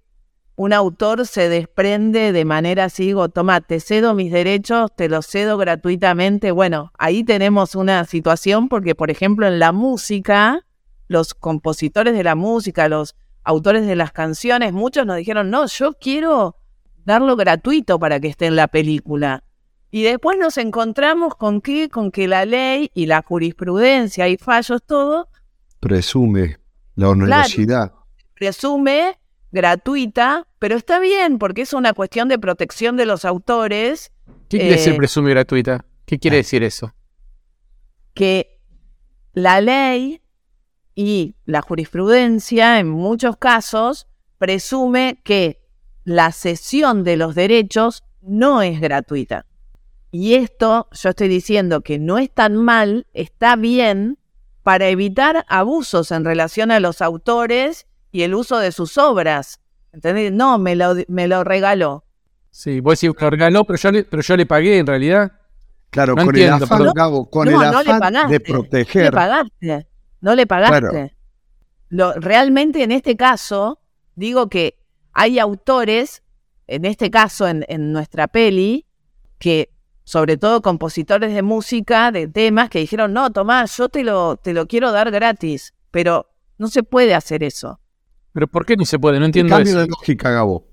un 0.57 0.73
autor 0.73 1.27
se 1.27 1.49
desprende 1.49 2.33
de 2.33 2.45
manera 2.45 2.85
así, 2.85 3.07
digo, 3.07 3.29
toma, 3.29 3.61
te 3.61 3.81
cedo 3.81 4.15
mis 4.15 4.33
derechos, 4.33 4.95
te 4.95 5.09
los 5.09 5.27
cedo 5.27 5.57
gratuitamente. 5.57 6.51
Bueno, 6.51 6.93
ahí 6.99 7.25
tenemos 7.25 7.75
una 7.75 8.05
situación 8.05 8.69
porque, 8.69 8.95
por 8.95 9.11
ejemplo, 9.11 9.47
en 9.47 9.59
la 9.59 9.73
música, 9.73 10.67
los 11.09 11.35
compositores 11.35 12.15
de 12.15 12.25
la 12.25 12.35
música, 12.35 12.89
los 12.89 13.17
autores 13.45 13.87
de 13.87 13.97
las 13.97 14.13
canciones, 14.13 14.73
muchos 14.73 15.07
nos 15.07 15.17
dijeron, 15.17 15.51
no, 15.51 15.67
yo 15.67 15.95
quiero 15.95 16.57
darlo 17.05 17.37
gratuito 17.37 17.99
para 17.99 18.21
que 18.21 18.29
esté 18.29 18.47
en 18.47 18.57
la 18.57 18.69
película. 18.69 19.43
Y 19.95 20.05
después 20.05 20.39
nos 20.39 20.57
encontramos 20.57 21.37
con 21.37 21.61
que, 21.61 21.91
con 21.91 22.11
que 22.11 22.27
la 22.27 22.47
ley 22.47 22.91
y 22.95 23.05
la 23.05 23.23
jurisprudencia 23.23 24.27
y 24.27 24.39
fallos, 24.39 24.83
todo. 24.83 25.29
Presume 25.81 26.59
la 26.95 27.11
onerosidad. 27.11 27.93
presume 28.35 29.19
gratuita, 29.51 30.49
pero 30.59 30.77
está 30.77 30.99
bien 30.99 31.39
porque 31.39 31.61
es 31.61 31.75
una 31.75 31.93
cuestión 31.93 32.29
de 32.29 32.39
protección 32.39 32.97
de 32.97 33.05
los 33.05 33.27
autores. 33.27 34.13
¿Qué 34.49 34.59
quiere 34.59 34.77
decir 34.77 34.95
eh, 34.95 34.97
presume 34.97 35.29
gratuita? 35.29 35.85
¿Qué 36.07 36.19
quiere 36.19 36.39
ah. 36.39 36.41
decir 36.41 36.63
eso? 36.63 36.95
Que 38.15 38.63
la 39.35 39.61
ley 39.61 40.23
y 40.95 41.35
la 41.45 41.61
jurisprudencia, 41.61 42.79
en 42.79 42.89
muchos 42.89 43.37
casos, 43.37 44.09
presume 44.39 45.21
que 45.23 45.61
la 46.05 46.33
cesión 46.33 47.05
de 47.05 47.19
los 47.19 47.35
derechos 47.35 48.05
no 48.23 48.63
es 48.63 48.81
gratuita. 48.81 49.45
Y 50.15 50.35
esto, 50.35 50.89
yo 50.93 51.09
estoy 51.09 51.29
diciendo 51.29 51.81
que 51.81 51.99
no 51.99 52.19
es 52.19 52.31
tan 52.31 52.57
mal, 52.57 53.07
está 53.15 53.57
bien 53.57 54.19
para 54.63 54.89
evitar 54.89 55.47
abusos 55.49 56.13
en 56.13 56.27
relación 56.27 56.71
a 56.71 56.81
los 56.81 57.01
autores 57.01 57.87
y 58.13 58.23
el 58.23 58.35
uso 58.35 58.59
de 58.59 58.73
sus 58.73 58.99
obras. 58.99 59.61
¿Entendés? 59.91 60.31
No, 60.31 60.59
me 60.59 60.77
lo, 60.77 60.95
me 61.09 61.27
lo 61.29 61.45
regaló. 61.45 62.05
Sí, 62.51 62.81
vos 62.81 63.01
decís 63.01 63.17
que 63.17 63.25
lo 63.25 63.31
regaló, 63.31 63.65
pero 63.65 63.79
yo, 63.79 63.91
le, 63.91 64.05
pero 64.05 64.23
yo 64.23 64.37
le 64.37 64.45
pagué 64.45 64.79
en 64.79 64.87
realidad. 64.87 65.33
Claro, 65.89 66.15
con 66.15 66.37
el 66.37 66.49
afán, 66.51 66.93
con 67.31 67.49
el 67.49 67.55
afán 67.55 68.29
de 68.29 68.41
proteger. 68.41 69.05
No 69.05 69.11
le 69.11 69.17
pagaste. 69.17 69.87
No 70.21 70.35
le 70.35 70.47
pagaste. 70.47 71.17
Lo, 71.89 72.13
realmente 72.13 72.83
en 72.83 72.93
este 72.93 73.17
caso, 73.17 73.81
digo 74.15 74.51
que 74.51 74.79
hay 75.15 75.39
autores, 75.39 76.23
en 76.67 76.85
este 76.85 77.11
caso 77.11 77.49
en, 77.49 77.65
en 77.69 77.93
nuestra 77.93 78.29
peli, 78.29 78.87
que 79.39 79.71
sobre 80.05 80.37
todo 80.37 80.63
compositores 80.63 81.35
de 81.35 81.43
música, 81.43 82.11
de 82.11 82.29
temas, 82.29 82.71
que 82.71 82.81
dijeron, 82.81 83.13
no, 83.13 83.31
Tomás, 83.31 83.77
yo 83.77 83.89
te 83.89 84.03
lo, 84.05 84.37
te 84.37 84.53
lo 84.53 84.67
quiero 84.67 84.93
dar 84.93 85.11
gratis, 85.11 85.75
pero 85.91 86.29
no 86.59 86.69
se 86.69 86.83
puede 86.83 87.15
hacer 87.15 87.43
eso. 87.43 87.81
¿Pero 88.33 88.49
por 88.49 88.65
qué 88.65 88.77
no 88.77 88.85
se 88.85 88.99
puede? 88.99 89.19
No 89.21 89.27
entiendo 89.27 89.55
cambio 89.55 89.79
de 89.79 89.87
lógica, 89.87 90.31
Gabo. 90.31 90.67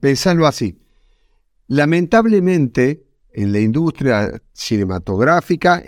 Pensarlo 0.00 0.46
así. 0.46 0.78
Lamentablemente, 1.68 3.06
en 3.32 3.52
la 3.52 3.60
industria 3.60 4.42
cinematográfica, 4.52 5.82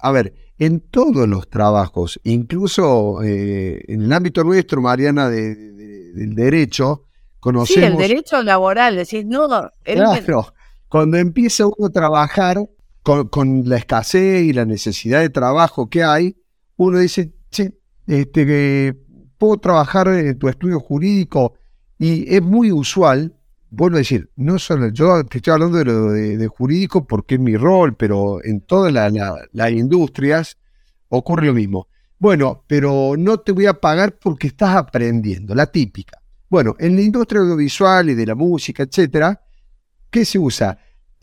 a 0.00 0.10
ver, 0.10 0.34
en 0.58 0.80
todos 0.80 1.28
los 1.28 1.48
trabajos, 1.48 2.18
incluso 2.24 3.22
eh, 3.22 3.84
en 3.86 4.02
el 4.02 4.12
ámbito 4.12 4.42
nuestro, 4.42 4.82
Mariana, 4.82 5.28
del 5.28 6.34
derecho, 6.34 7.04
conocemos... 7.38 7.68
Sí, 7.68 7.84
el 7.84 7.96
derecho 7.96 8.42
laboral, 8.42 8.96
decís, 8.96 9.24
no... 9.24 9.48
Claro, 9.84 10.52
cuando 10.88 11.16
empieza 11.18 11.66
uno 11.66 11.86
a 11.86 11.90
trabajar 11.90 12.58
con, 13.02 13.62
la 13.68 13.76
escasez 13.76 14.42
y 14.42 14.52
la 14.52 14.64
necesidad 14.64 15.20
de 15.20 15.30
trabajo 15.30 15.88
que 15.88 16.02
hay, 16.02 16.36
uno 16.76 16.98
dice, 16.98 17.32
che, 17.50 17.78
este, 18.06 18.94
puedo 19.38 19.56
trabajar 19.58 20.08
en 20.08 20.38
tu 20.38 20.48
estudio 20.48 20.80
jurídico 20.80 21.54
y 21.98 22.34
es 22.34 22.42
muy 22.42 22.70
usual, 22.70 23.34
a 23.78 23.88
decir, 23.90 24.30
no 24.36 24.58
solo 24.58 24.88
yo 24.88 25.24
te 25.24 25.38
estoy 25.38 25.52
hablando 25.52 25.78
de 25.78 25.84
lo 25.84 26.12
de, 26.12 26.46
jurídico 26.48 27.06
porque 27.06 27.34
es 27.34 27.40
mi 27.40 27.56
rol, 27.56 27.96
pero 27.96 28.42
en 28.44 28.60
todas 28.60 28.92
las 28.92 29.70
industrias 29.72 30.56
ocurre 31.08 31.46
lo 31.46 31.54
mismo. 31.54 31.88
Bueno, 32.18 32.64
pero 32.66 33.14
no 33.16 33.38
te 33.38 33.52
voy 33.52 33.66
a 33.66 33.74
pagar 33.74 34.18
porque 34.18 34.48
estás 34.48 34.74
aprendiendo, 34.74 35.54
la 35.54 35.66
típica. 35.66 36.20
Bueno, 36.48 36.74
en 36.78 36.96
la 36.96 37.02
industria 37.02 37.42
audiovisual 37.42 38.10
y 38.10 38.14
de 38.14 38.26
la 38.26 38.34
música, 38.34 38.82
etcétera, 38.82 39.40
¿qué 40.10 40.24
se 40.24 40.38
usa? 40.38 40.78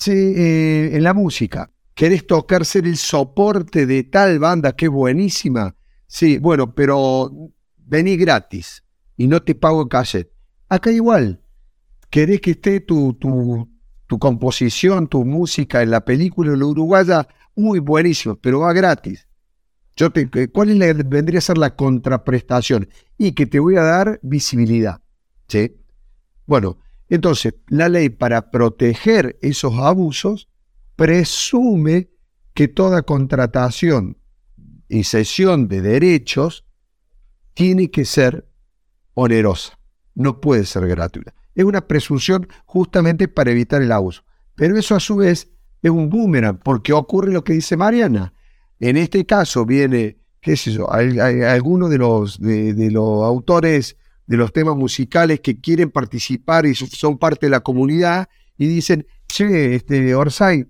Eh, 0.08 0.90
en 0.94 1.04
la 1.04 1.14
música, 1.14 1.72
¿querés 1.94 2.28
tocar 2.28 2.66
ser 2.66 2.86
el 2.86 2.98
soporte 2.98 3.86
de 3.86 4.04
tal 4.04 4.40
banda 4.40 4.76
que 4.76 4.86
es 4.86 4.92
buenísima? 4.92 5.76
Sí, 6.08 6.38
bueno, 6.38 6.76
pero 6.76 7.32
vení 7.78 8.18
gratis 8.18 8.84
y 9.18 9.28
no 9.28 9.42
te 9.42 9.56
pago 9.56 9.88
cassette. 9.88 10.32
Acá 10.68 10.92
igual, 10.92 11.42
querés 12.10 12.42
que 12.42 12.52
esté 12.52 12.82
tu, 12.82 13.14
tu, 13.14 13.70
tu 14.08 14.20
composición, 14.20 15.08
tu 15.08 15.24
música 15.26 15.82
en 15.82 15.92
la 15.92 16.04
película 16.04 16.56
la 16.56 16.66
uruguaya, 16.66 17.28
muy 17.56 17.80
buenísimo, 17.80 18.36
pero 18.36 18.60
va 18.60 18.74
gratis. 18.74 19.28
Yo 19.96 20.10
te, 20.10 20.30
¿Cuál 20.50 20.72
es 20.72 20.78
la, 20.78 20.94
vendría 21.06 21.40
a 21.40 21.42
ser 21.42 21.58
la 21.58 21.76
contraprestación? 21.76 22.90
Y 23.18 23.32
que 23.32 23.46
te 23.46 23.60
voy 23.60 23.78
a 23.78 23.84
dar 23.84 24.20
visibilidad. 24.22 25.02
Bueno, 26.46 26.78
entonces, 27.10 27.56
la 27.68 27.90
ley 27.90 28.10
para 28.10 28.52
proteger 28.52 29.38
esos 29.42 29.76
abusos 29.76 30.50
presume 30.96 32.10
que 32.54 32.68
toda 32.68 33.04
contratación 33.04 34.18
y 34.88 35.04
cesión 35.04 35.68
de 35.68 35.82
derechos 35.82 36.66
tiene 37.54 37.92
que 37.92 38.06
ser 38.06 38.48
onerosa, 39.14 39.78
no 40.14 40.42
puede 40.42 40.66
ser 40.66 40.88
gratuita. 40.88 41.34
Es 41.54 41.64
una 41.64 41.88
presunción 41.88 42.48
justamente 42.66 43.28
para 43.28 43.52
evitar 43.52 43.82
el 43.82 43.92
abuso. 43.92 44.24
Pero 44.56 44.78
eso 44.78 44.96
a 44.96 45.00
su 45.00 45.18
vez 45.18 45.50
es 45.82 45.92
un 45.92 46.10
boomerang, 46.10 46.60
porque 46.60 46.94
ocurre 46.94 47.32
lo 47.32 47.44
que 47.44 47.54
dice 47.54 47.78
Mariana. 47.78 48.34
En 48.80 48.98
este 48.98 49.26
caso 49.26 49.66
viene, 49.66 50.18
qué 50.42 50.58
sé 50.58 50.72
yo, 50.72 50.92
alguno 50.92 51.88
de 51.88 51.98
los, 51.98 52.40
de, 52.40 52.90
los 52.92 53.24
autores 53.24 53.98
de 54.28 54.38
los 54.38 54.52
temas 54.52 54.76
musicales 54.76 55.40
que 55.40 55.60
quieren 55.60 55.92
participar 55.92 56.66
y 56.66 56.76
son 56.76 57.18
parte 57.18 57.46
de 57.46 57.52
la 57.52 57.60
comunidad 57.60 58.28
y 58.58 58.68
dicen, 58.68 59.06
che, 59.28 59.76
este, 59.76 60.16
Orsay, 60.16 60.66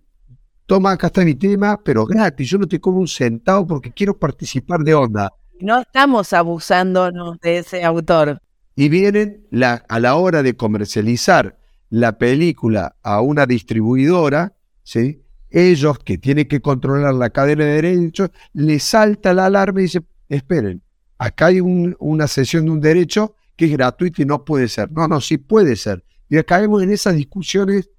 toma, 0.65 0.91
acá 0.91 1.07
está 1.07 1.23
mi 1.23 1.35
tema, 1.35 1.79
pero 1.83 2.05
gratis, 2.05 2.49
yo 2.49 2.57
no 2.57 2.67
te 2.67 2.79
como 2.79 2.99
un 2.99 3.07
centavo 3.07 3.65
porque 3.67 3.91
quiero 3.91 4.17
participar 4.17 4.81
de 4.81 4.93
onda. 4.93 5.31
No 5.59 5.79
estamos 5.79 6.33
abusándonos 6.33 7.39
de 7.39 7.59
ese 7.59 7.83
autor. 7.83 8.41
Y 8.75 8.89
vienen 8.89 9.47
la, 9.51 9.85
a 9.87 9.99
la 9.99 10.15
hora 10.15 10.43
de 10.43 10.57
comercializar 10.57 11.57
la 11.89 12.17
película 12.17 12.95
a 13.03 13.21
una 13.21 13.45
distribuidora, 13.45 14.53
¿sí? 14.83 15.21
ellos 15.49 15.99
que 15.99 16.17
tienen 16.17 16.49
que 16.49 16.59
controlar 16.59 17.13
la 17.13 17.29
cadena 17.29 17.63
de 17.63 17.81
derechos, 17.81 18.31
les 18.51 18.83
salta 18.83 19.33
la 19.33 19.45
alarma 19.45 19.79
y 19.79 19.83
dicen, 19.83 20.05
esperen, 20.27 20.81
acá 21.17 21.45
hay 21.45 21.61
una 21.61 22.27
sesión 22.27 22.65
de 22.65 22.71
un 22.71 22.81
derecho 22.81 23.35
que 23.55 23.65
es 23.65 23.71
gratuito 23.71 24.21
y 24.21 24.25
no 24.25 24.43
puede 24.43 24.67
ser. 24.67 24.91
No, 24.91 25.07
no, 25.07 25.21
sí 25.21 25.37
puede 25.37 25.75
ser. 25.75 26.03
Y 26.29 26.41
caemos 26.43 26.83
en 26.83 26.91
esas 26.91 27.15
discusiones. 27.15 27.89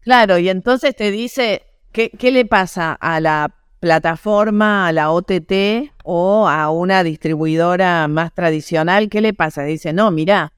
Claro, 0.00 0.38
y 0.38 0.48
entonces 0.48 0.96
te 0.96 1.10
dice, 1.10 1.62
¿qué, 1.92 2.10
qué 2.10 2.30
le 2.30 2.44
pasa 2.44 2.92
a 2.92 3.20
la 3.20 3.54
plataforma, 3.80 4.88
a 4.88 4.92
la 4.92 5.10
OTT 5.10 5.92
o 6.04 6.48
a 6.48 6.70
una 6.70 7.02
distribuidora 7.04 8.08
más 8.08 8.34
tradicional, 8.34 9.08
¿qué 9.08 9.20
le 9.20 9.34
pasa? 9.34 9.62
Dice, 9.62 9.92
no, 9.92 10.10
mira, 10.10 10.52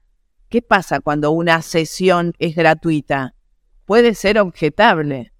¿qué 0.49 0.61
pasa 0.61 0.99
cuando 0.99 1.31
una 1.31 1.61
sesión 1.61 2.33
es 2.39 2.55
gratuita? 2.55 3.35
Puede 3.85 4.15
ser 4.15 4.39
objetable. 4.39 5.33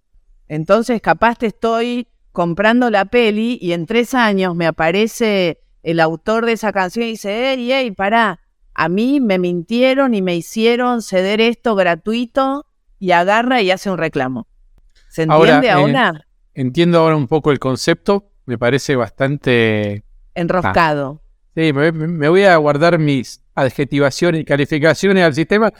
Entonces, 0.48 1.02
capaz 1.02 1.38
te 1.38 1.48
estoy 1.48 2.08
comprando 2.32 2.90
la 2.90 3.06
peli 3.06 3.58
y 3.62 3.74
en 3.74 3.86
tres 3.86 4.14
años 4.14 4.56
me 4.56 4.68
aparece 4.68 5.60
el 5.84 6.00
autor 6.00 6.46
de 6.46 6.54
esa 6.54 6.72
canción 6.72 7.06
y 7.06 7.12
dice, 7.12 7.54
ey, 7.54 7.72
ey, 7.72 7.92
pará, 7.92 8.40
a 8.74 8.90
mí 8.90 9.20
me 9.20 9.40
mintieron 9.40 10.14
y 10.14 10.22
me 10.22 10.36
hicieron 10.36 11.02
ceder 11.02 11.42
esto 11.42 11.76
gratuito 11.76 12.66
y 13.00 13.12
agarra 13.12 13.62
y 13.62 13.72
hace 13.72 13.90
un 13.90 13.98
reclamo. 13.98 14.48
¿Se 15.10 15.24
entiende 15.24 15.70
ahora? 15.70 16.26
entiendo 16.54 17.00
ahora 17.00 17.16
un 17.16 17.28
poco 17.28 17.52
el 17.52 17.60
concepto, 17.60 18.30
me 18.46 18.58
parece 18.58 18.96
bastante... 18.96 20.04
Enroscado. 20.36 21.22
Sí, 21.56 21.74
me, 21.74 22.30
voy 22.30 22.44
a 22.44 22.56
guardar 22.58 22.98
mis 22.98 23.42
adjetivaciones 23.56 24.42
y 24.42 24.46
calificaciones 24.46 25.24
al 25.24 25.34
sistema. 25.34 25.74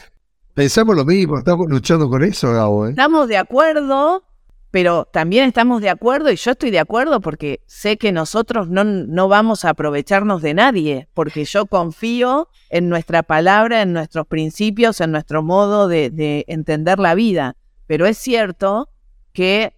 Pensamos 0.54 0.96
lo 0.96 1.06
mismo, 1.06 1.38
estamos 1.38 1.68
luchando 1.70 2.10
con 2.10 2.24
eso, 2.24 2.52
Gabo. 2.52 2.88
¿eh? 2.88 2.90
Estamos 2.90 3.30
de 3.30 3.38
acuerdo, 3.38 4.24
pero 4.72 5.06
también 5.12 5.46
estamos 5.46 5.82
de 5.82 5.90
acuerdo, 5.90 6.32
y 6.32 6.38
yo 6.38 6.52
estoy 6.52 6.72
de 6.72 6.80
acuerdo 6.80 7.22
porque 7.22 7.62
sé 7.68 7.98
que 7.98 8.12
nosotros 8.12 8.70
no, 8.70 8.84
no 8.84 9.28
vamos 9.28 9.66
a 9.66 9.70
aprovecharnos 9.70 10.42
de 10.42 10.54
nadie, 10.54 11.08
porque 11.14 11.46
yo 11.46 11.66
confío 11.66 12.48
en 12.70 12.90
nuestra 12.90 13.22
palabra, 13.22 13.82
en 13.82 13.94
nuestros 13.94 14.26
principios, 14.28 15.02
en 15.02 15.12
nuestro 15.12 15.44
modo 15.44 15.88
de, 15.88 16.10
de 16.10 16.46
entender 16.48 17.00
la 17.00 17.16
vida. 17.16 17.58
Pero 17.86 18.06
es 18.06 18.18
cierto 18.18 18.90
que 19.34 19.76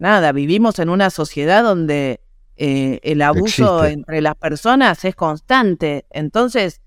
nada, 0.00 0.32
vivimos 0.32 0.80
en 0.80 0.88
una 0.88 1.10
sociedad 1.10 1.62
donde 1.62 2.20
eh, 2.56 2.98
el 3.04 3.22
abuso 3.22 3.84
entre 3.84 4.20
las 4.20 4.34
personas 4.34 5.04
es 5.04 5.14
constante. 5.14 6.06
Entonces, 6.10 6.80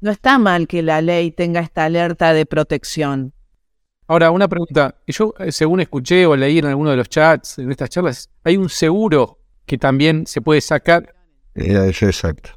no 0.00 0.10
está 0.10 0.38
mal 0.38 0.66
que 0.66 0.82
la 0.82 1.00
ley 1.00 1.30
tenga 1.30 1.60
esta 1.60 1.84
alerta 1.84 2.32
de 2.32 2.44
protección. 2.44 3.32
Ahora, 4.08 4.30
una 4.30 4.48
pregunta. 4.48 4.94
Yo, 5.06 5.34
eh, 5.38 5.50
según 5.50 5.80
escuché 5.80 6.26
o 6.26 6.36
leí 6.36 6.58
en 6.58 6.66
alguno 6.66 6.90
de 6.90 6.96
los 6.96 7.08
chats, 7.08 7.58
en 7.58 7.70
estas 7.70 7.90
charlas, 7.90 8.30
hay 8.44 8.56
un 8.56 8.68
seguro 8.68 9.38
que 9.64 9.78
también 9.78 10.26
se 10.26 10.40
puede 10.40 10.60
sacar. 10.60 11.14
exacto. 11.54 12.50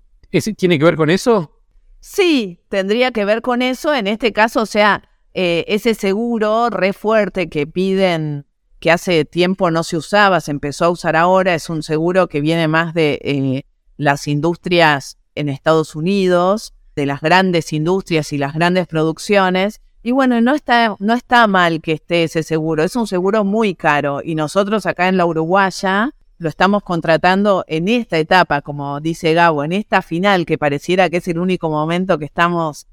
¿Tiene 0.58 0.78
que 0.78 0.86
ver 0.86 0.96
con 0.96 1.10
eso? 1.10 1.60
Sí, 2.00 2.60
tendría 2.70 3.12
que 3.12 3.26
ver 3.26 3.42
con 3.42 3.62
eso. 3.62 3.94
En 3.94 4.08
este 4.08 4.32
caso, 4.32 4.62
o 4.62 4.66
sea, 4.66 5.10
eh, 5.34 5.66
ese 5.68 5.96
seguro 5.96 6.70
re 6.70 6.94
fuerte 6.94 7.50
que 7.50 7.66
piden 7.68 8.46
que 8.80 8.92
hace 8.92 9.26
tiempo 9.26 9.72
no 9.72 9.84
se 9.84 9.98
usaba, 9.98 10.40
se 10.40 10.52
empezó 10.52 10.86
a 10.86 10.90
usar 10.90 11.16
ahora, 11.16 11.54
es 11.54 11.70
un 11.70 11.84
seguro 11.84 12.30
que 12.30 12.40
viene 12.42 12.68
más 12.68 12.94
de 12.94 13.20
eh, 13.24 13.66
las 13.98 14.28
industrias 14.28 15.18
en 15.36 15.50
Estados 15.50 15.96
Unidos, 15.96 16.74
de 16.96 17.06
las 17.06 17.22
grandes 17.22 17.74
industrias 17.74 18.32
y 18.32 18.38
las 18.38 18.54
grandes 18.54 18.88
producciones. 18.88 19.82
Y 20.02 20.12
bueno, 20.12 20.40
no 20.42 20.56
está, 20.56 20.96
no 21.00 21.14
está 21.14 21.46
mal 21.48 21.82
que 21.82 21.94
esté 21.94 22.24
ese 22.24 22.44
seguro, 22.44 22.84
es 22.84 22.96
un 22.96 23.08
seguro 23.08 23.44
muy 23.44 23.76
caro 23.76 24.22
y 24.24 24.36
nosotros 24.36 24.86
acá 24.86 25.08
en 25.08 25.18
la 25.18 25.26
Uruguaya 25.26 26.14
lo 26.38 26.48
estamos 26.48 26.84
contratando 26.84 27.66
en 27.68 27.90
esta 27.90 28.18
etapa, 28.18 28.62
como 28.62 29.02
dice 29.02 29.34
Gabo, 29.34 29.66
en 29.66 29.74
esta 29.74 30.02
final 30.02 30.46
que 30.46 30.58
pareciera 30.58 31.10
que 31.10 31.18
es 31.18 31.28
el 31.28 31.38
único 31.38 31.70
momento 31.70 32.18
que 32.18 32.26
estamos 32.26 32.88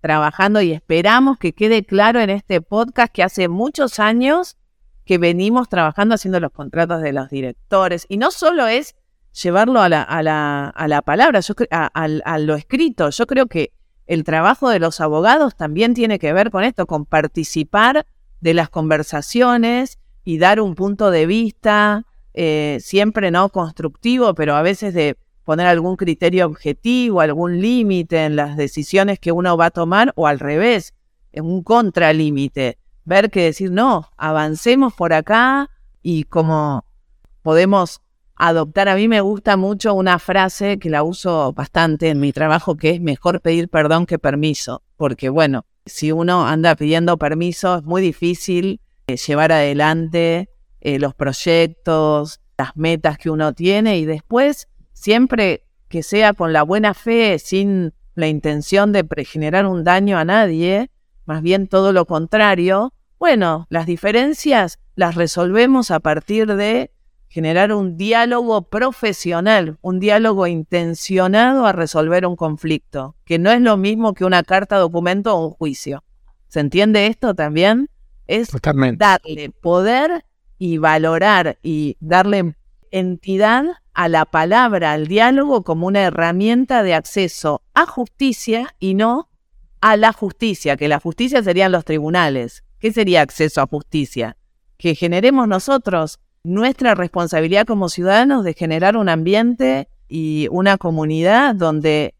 trabajando 0.00 0.60
y 0.60 0.72
esperamos 0.72 1.38
que 1.38 1.54
quede 1.54 1.84
claro 1.84 2.20
en 2.20 2.28
este 2.28 2.60
podcast 2.60 3.12
que 3.12 3.22
hace 3.22 3.48
muchos 3.48 3.98
años 3.98 4.56
que 5.04 5.18
venimos 5.18 5.68
trabajando 5.68 6.14
haciendo 6.14 6.40
los 6.40 6.52
contratos 6.52 7.02
de 7.02 7.12
los 7.12 7.30
directores. 7.30 8.06
Y 8.08 8.16
no 8.16 8.30
solo 8.30 8.66
es 8.66 8.94
llevarlo 9.42 9.80
a 9.80 9.88
la, 9.88 10.02
a 10.02 10.22
la, 10.22 10.68
a 10.68 10.88
la 10.88 11.02
palabra, 11.02 11.40
yo, 11.40 11.54
a, 11.70 11.86
a, 11.86 12.38
lo 12.38 12.54
escrito. 12.54 13.10
Yo 13.10 13.26
creo 13.26 13.46
que 13.46 13.72
el 14.10 14.24
trabajo 14.24 14.68
de 14.68 14.80
los 14.80 15.00
abogados 15.00 15.54
también 15.54 15.94
tiene 15.94 16.18
que 16.18 16.32
ver 16.32 16.50
con 16.50 16.64
esto, 16.64 16.84
con 16.88 17.06
participar 17.06 18.06
de 18.40 18.54
las 18.54 18.68
conversaciones 18.68 20.00
y 20.24 20.38
dar 20.38 20.60
un 20.60 20.74
punto 20.74 21.12
de 21.12 21.26
vista, 21.26 22.04
eh, 22.34 22.78
siempre 22.80 23.30
no 23.30 23.48
constructivo, 23.50 24.34
pero 24.34 24.56
a 24.56 24.62
veces 24.62 24.94
de 24.94 25.16
poner 25.44 25.68
algún 25.68 25.94
criterio 25.94 26.46
objetivo, 26.46 27.20
algún 27.20 27.60
límite 27.60 28.24
en 28.24 28.34
las 28.34 28.56
decisiones 28.56 29.20
que 29.20 29.30
uno 29.30 29.56
va 29.56 29.66
a 29.66 29.70
tomar, 29.70 30.12
o 30.16 30.26
al 30.26 30.40
revés, 30.40 30.92
en 31.30 31.44
un 31.44 31.62
contralímite. 31.62 32.78
Ver 33.04 33.30
que 33.30 33.44
decir, 33.44 33.70
no, 33.70 34.10
avancemos 34.16 34.92
por 34.92 35.12
acá 35.12 35.70
y 36.02 36.24
como 36.24 36.84
podemos 37.42 38.00
adoptar. 38.48 38.88
A 38.88 38.96
mí 38.96 39.06
me 39.06 39.20
gusta 39.20 39.56
mucho 39.56 39.94
una 39.94 40.18
frase 40.18 40.78
que 40.78 40.90
la 40.90 41.02
uso 41.02 41.52
bastante 41.52 42.08
en 42.08 42.20
mi 42.20 42.32
trabajo, 42.32 42.76
que 42.76 42.90
es 42.90 43.00
mejor 43.00 43.40
pedir 43.40 43.68
perdón 43.68 44.06
que 44.06 44.18
permiso, 44.18 44.82
porque 44.96 45.28
bueno, 45.28 45.66
si 45.86 46.12
uno 46.12 46.46
anda 46.46 46.74
pidiendo 46.74 47.18
permiso 47.18 47.76
es 47.76 47.82
muy 47.84 48.02
difícil 48.02 48.80
eh, 49.06 49.16
llevar 49.16 49.52
adelante 49.52 50.48
eh, 50.80 50.98
los 50.98 51.14
proyectos, 51.14 52.40
las 52.56 52.76
metas 52.76 53.18
que 53.18 53.30
uno 53.30 53.52
tiene 53.52 53.98
y 53.98 54.04
después, 54.04 54.68
siempre 54.92 55.64
que 55.88 56.02
sea 56.02 56.32
con 56.32 56.52
la 56.52 56.62
buena 56.62 56.94
fe, 56.94 57.38
sin 57.38 57.92
la 58.14 58.28
intención 58.28 58.92
de 58.92 59.06
generar 59.24 59.66
un 59.66 59.84
daño 59.84 60.18
a 60.18 60.24
nadie, 60.24 60.90
más 61.26 61.42
bien 61.42 61.68
todo 61.68 61.92
lo 61.92 62.06
contrario, 62.06 62.94
bueno, 63.18 63.66
las 63.68 63.86
diferencias 63.86 64.78
las 64.94 65.14
resolvemos 65.14 65.90
a 65.90 66.00
partir 66.00 66.54
de 66.54 66.90
generar 67.30 67.72
un 67.72 67.96
diálogo 67.96 68.62
profesional, 68.62 69.78
un 69.82 70.00
diálogo 70.00 70.48
intencionado 70.48 71.64
a 71.64 71.72
resolver 71.72 72.26
un 72.26 72.34
conflicto, 72.34 73.14
que 73.24 73.38
no 73.38 73.52
es 73.52 73.60
lo 73.60 73.76
mismo 73.76 74.14
que 74.14 74.24
una 74.24 74.42
carta, 74.42 74.76
documento 74.78 75.34
o 75.36 75.46
un 75.46 75.52
juicio. 75.52 76.02
¿Se 76.48 76.58
entiende 76.58 77.06
esto 77.06 77.34
también? 77.34 77.88
Es 78.26 78.50
darle 78.96 79.50
poder 79.50 80.24
y 80.58 80.78
valorar 80.78 81.58
y 81.62 81.96
darle 82.00 82.56
entidad 82.90 83.64
a 83.94 84.08
la 84.08 84.24
palabra, 84.24 84.92
al 84.92 85.06
diálogo 85.06 85.62
como 85.62 85.86
una 85.86 86.02
herramienta 86.02 86.82
de 86.82 86.94
acceso 86.94 87.62
a 87.74 87.86
justicia 87.86 88.74
y 88.80 88.94
no 88.94 89.28
a 89.80 89.96
la 89.96 90.12
justicia, 90.12 90.76
que 90.76 90.88
la 90.88 90.98
justicia 90.98 91.44
serían 91.44 91.70
los 91.70 91.84
tribunales. 91.84 92.64
¿Qué 92.80 92.92
sería 92.92 93.22
acceso 93.22 93.60
a 93.60 93.68
justicia? 93.68 94.36
Que 94.78 94.96
generemos 94.96 95.46
nosotros 95.46 96.18
nuestra 96.42 96.94
responsabilidad 96.94 97.66
como 97.66 97.88
ciudadanos 97.88 98.44
de 98.44 98.54
generar 98.54 98.96
un 98.96 99.08
ambiente 99.08 99.88
y 100.08 100.48
una 100.50 100.78
comunidad 100.78 101.54
donde 101.54 102.14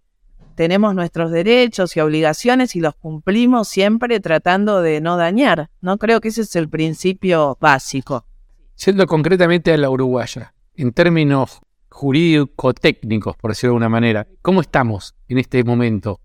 tenemos 0.54 0.94
nuestros 0.94 1.30
derechos 1.30 1.96
y 1.96 2.00
obligaciones 2.00 2.76
y 2.76 2.80
los 2.80 2.94
cumplimos 2.94 3.68
siempre 3.68 4.20
tratando 4.20 4.83
de 4.83 5.00
no 5.00 5.16
dañar. 5.16 5.70
No 5.80 5.96
creo 5.96 6.20
que 6.20 6.28
ese 6.28 6.42
es 6.42 6.54
el 6.54 6.68
principio 6.68 7.56
básico. 7.61 8.26
Siendo 8.74 9.06
concretamente 9.06 9.72
a 9.72 9.78
la 9.78 9.90
uruguaya, 9.90 10.52
en 10.74 10.92
términos 10.92 11.61
jurídico-técnicos, 11.88 13.37
por 13.37 13.50
decirlo 13.50 13.72
de 13.72 13.74
alguna 13.76 13.88
manera, 13.88 14.26
¿cómo 14.42 14.61
estamos 14.61 15.14
en 15.28 15.38
este 15.38 15.64
momento? 15.64 16.20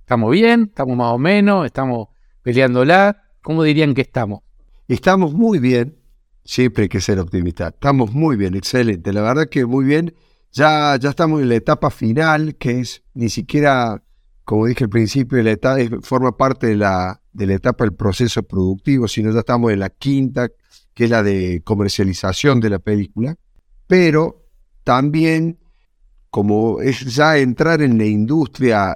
¿Estamos 0.00 0.30
bien? 0.30 0.64
¿Estamos 0.68 0.96
más 0.96 1.12
o 1.12 1.18
menos? 1.18 1.66
¿Estamos 1.66 2.08
peleándola? 2.42 3.24
¿Cómo 3.42 3.62
dirían 3.62 3.94
que 3.94 4.02
estamos? 4.02 4.40
Estamos 4.86 5.34
muy 5.34 5.58
bien, 5.58 5.97
siempre 6.48 6.84
hay 6.84 6.88
que 6.88 7.02
ser 7.02 7.20
optimista. 7.20 7.68
Estamos 7.68 8.14
muy 8.14 8.36
bien, 8.36 8.54
excelente. 8.54 9.12
La 9.12 9.20
verdad 9.20 9.48
que 9.50 9.66
muy 9.66 9.84
bien. 9.84 10.14
Ya, 10.50 10.96
ya 10.96 11.10
estamos 11.10 11.42
en 11.42 11.50
la 11.50 11.56
etapa 11.56 11.90
final, 11.90 12.56
que 12.56 12.80
es 12.80 13.02
ni 13.12 13.28
siquiera, 13.28 14.02
como 14.44 14.64
dije 14.64 14.84
al 14.84 14.90
principio, 14.90 15.42
la 15.42 15.50
etapa, 15.50 15.78
forma 16.00 16.38
parte 16.38 16.68
de 16.68 16.76
la, 16.76 17.20
de 17.34 17.46
la 17.46 17.52
etapa 17.52 17.84
del 17.84 17.92
proceso 17.92 18.42
productivo, 18.42 19.06
sino 19.08 19.30
ya 19.30 19.40
estamos 19.40 19.72
en 19.72 19.80
la 19.80 19.90
quinta, 19.90 20.48
que 20.94 21.04
es 21.04 21.10
la 21.10 21.22
de 21.22 21.60
comercialización 21.64 22.60
de 22.60 22.70
la 22.70 22.78
película. 22.78 23.36
Pero 23.86 24.46
también, 24.84 25.58
como 26.30 26.80
es 26.80 27.14
ya 27.14 27.36
entrar 27.36 27.82
en 27.82 27.98
la 27.98 28.06
industria 28.06 28.94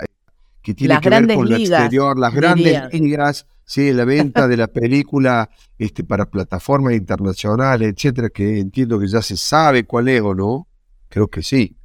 que 0.62 0.72
tiene 0.72 0.98
que 1.02 1.10
ver 1.10 1.34
con 1.34 1.50
lo 1.50 1.56
exterior, 1.56 2.18
las 2.18 2.32
grandes 2.32 2.90
ligas, 2.94 3.46
sí, 3.64 3.92
la 3.92 4.04
venta 4.04 4.48
de 4.48 4.56
la 4.56 4.66
película 4.68 5.50
este, 5.78 6.04
para 6.04 6.30
plataformas 6.30 6.94
internacionales, 6.94 7.94
etcétera, 7.96 8.28
que 8.30 8.60
entiendo 8.60 8.98
que 8.98 9.08
ya 9.08 9.22
se 9.22 9.36
sabe 9.36 9.84
cuál 9.84 10.08
es 10.08 10.20
o 10.22 10.34
no. 10.34 10.68
Creo 11.08 11.28
que 11.28 11.42
sí. 11.42 11.76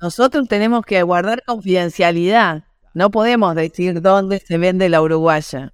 Nosotros 0.00 0.46
tenemos 0.48 0.84
que 0.84 1.02
guardar 1.02 1.42
confidencialidad. 1.44 2.64
No 2.94 3.10
podemos 3.10 3.54
decir 3.54 4.00
dónde 4.00 4.40
se 4.40 4.58
vende 4.58 4.88
la 4.88 5.02
uruguaya. 5.02 5.72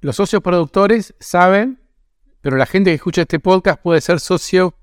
Los 0.00 0.16
socios 0.16 0.42
productores 0.42 1.14
saben, 1.20 1.80
pero 2.40 2.56
la 2.56 2.66
gente 2.66 2.90
que 2.90 2.96
escucha 2.96 3.22
este 3.22 3.40
podcast 3.40 3.80
puede 3.80 4.00
ser 4.00 4.20
socio 4.20 4.74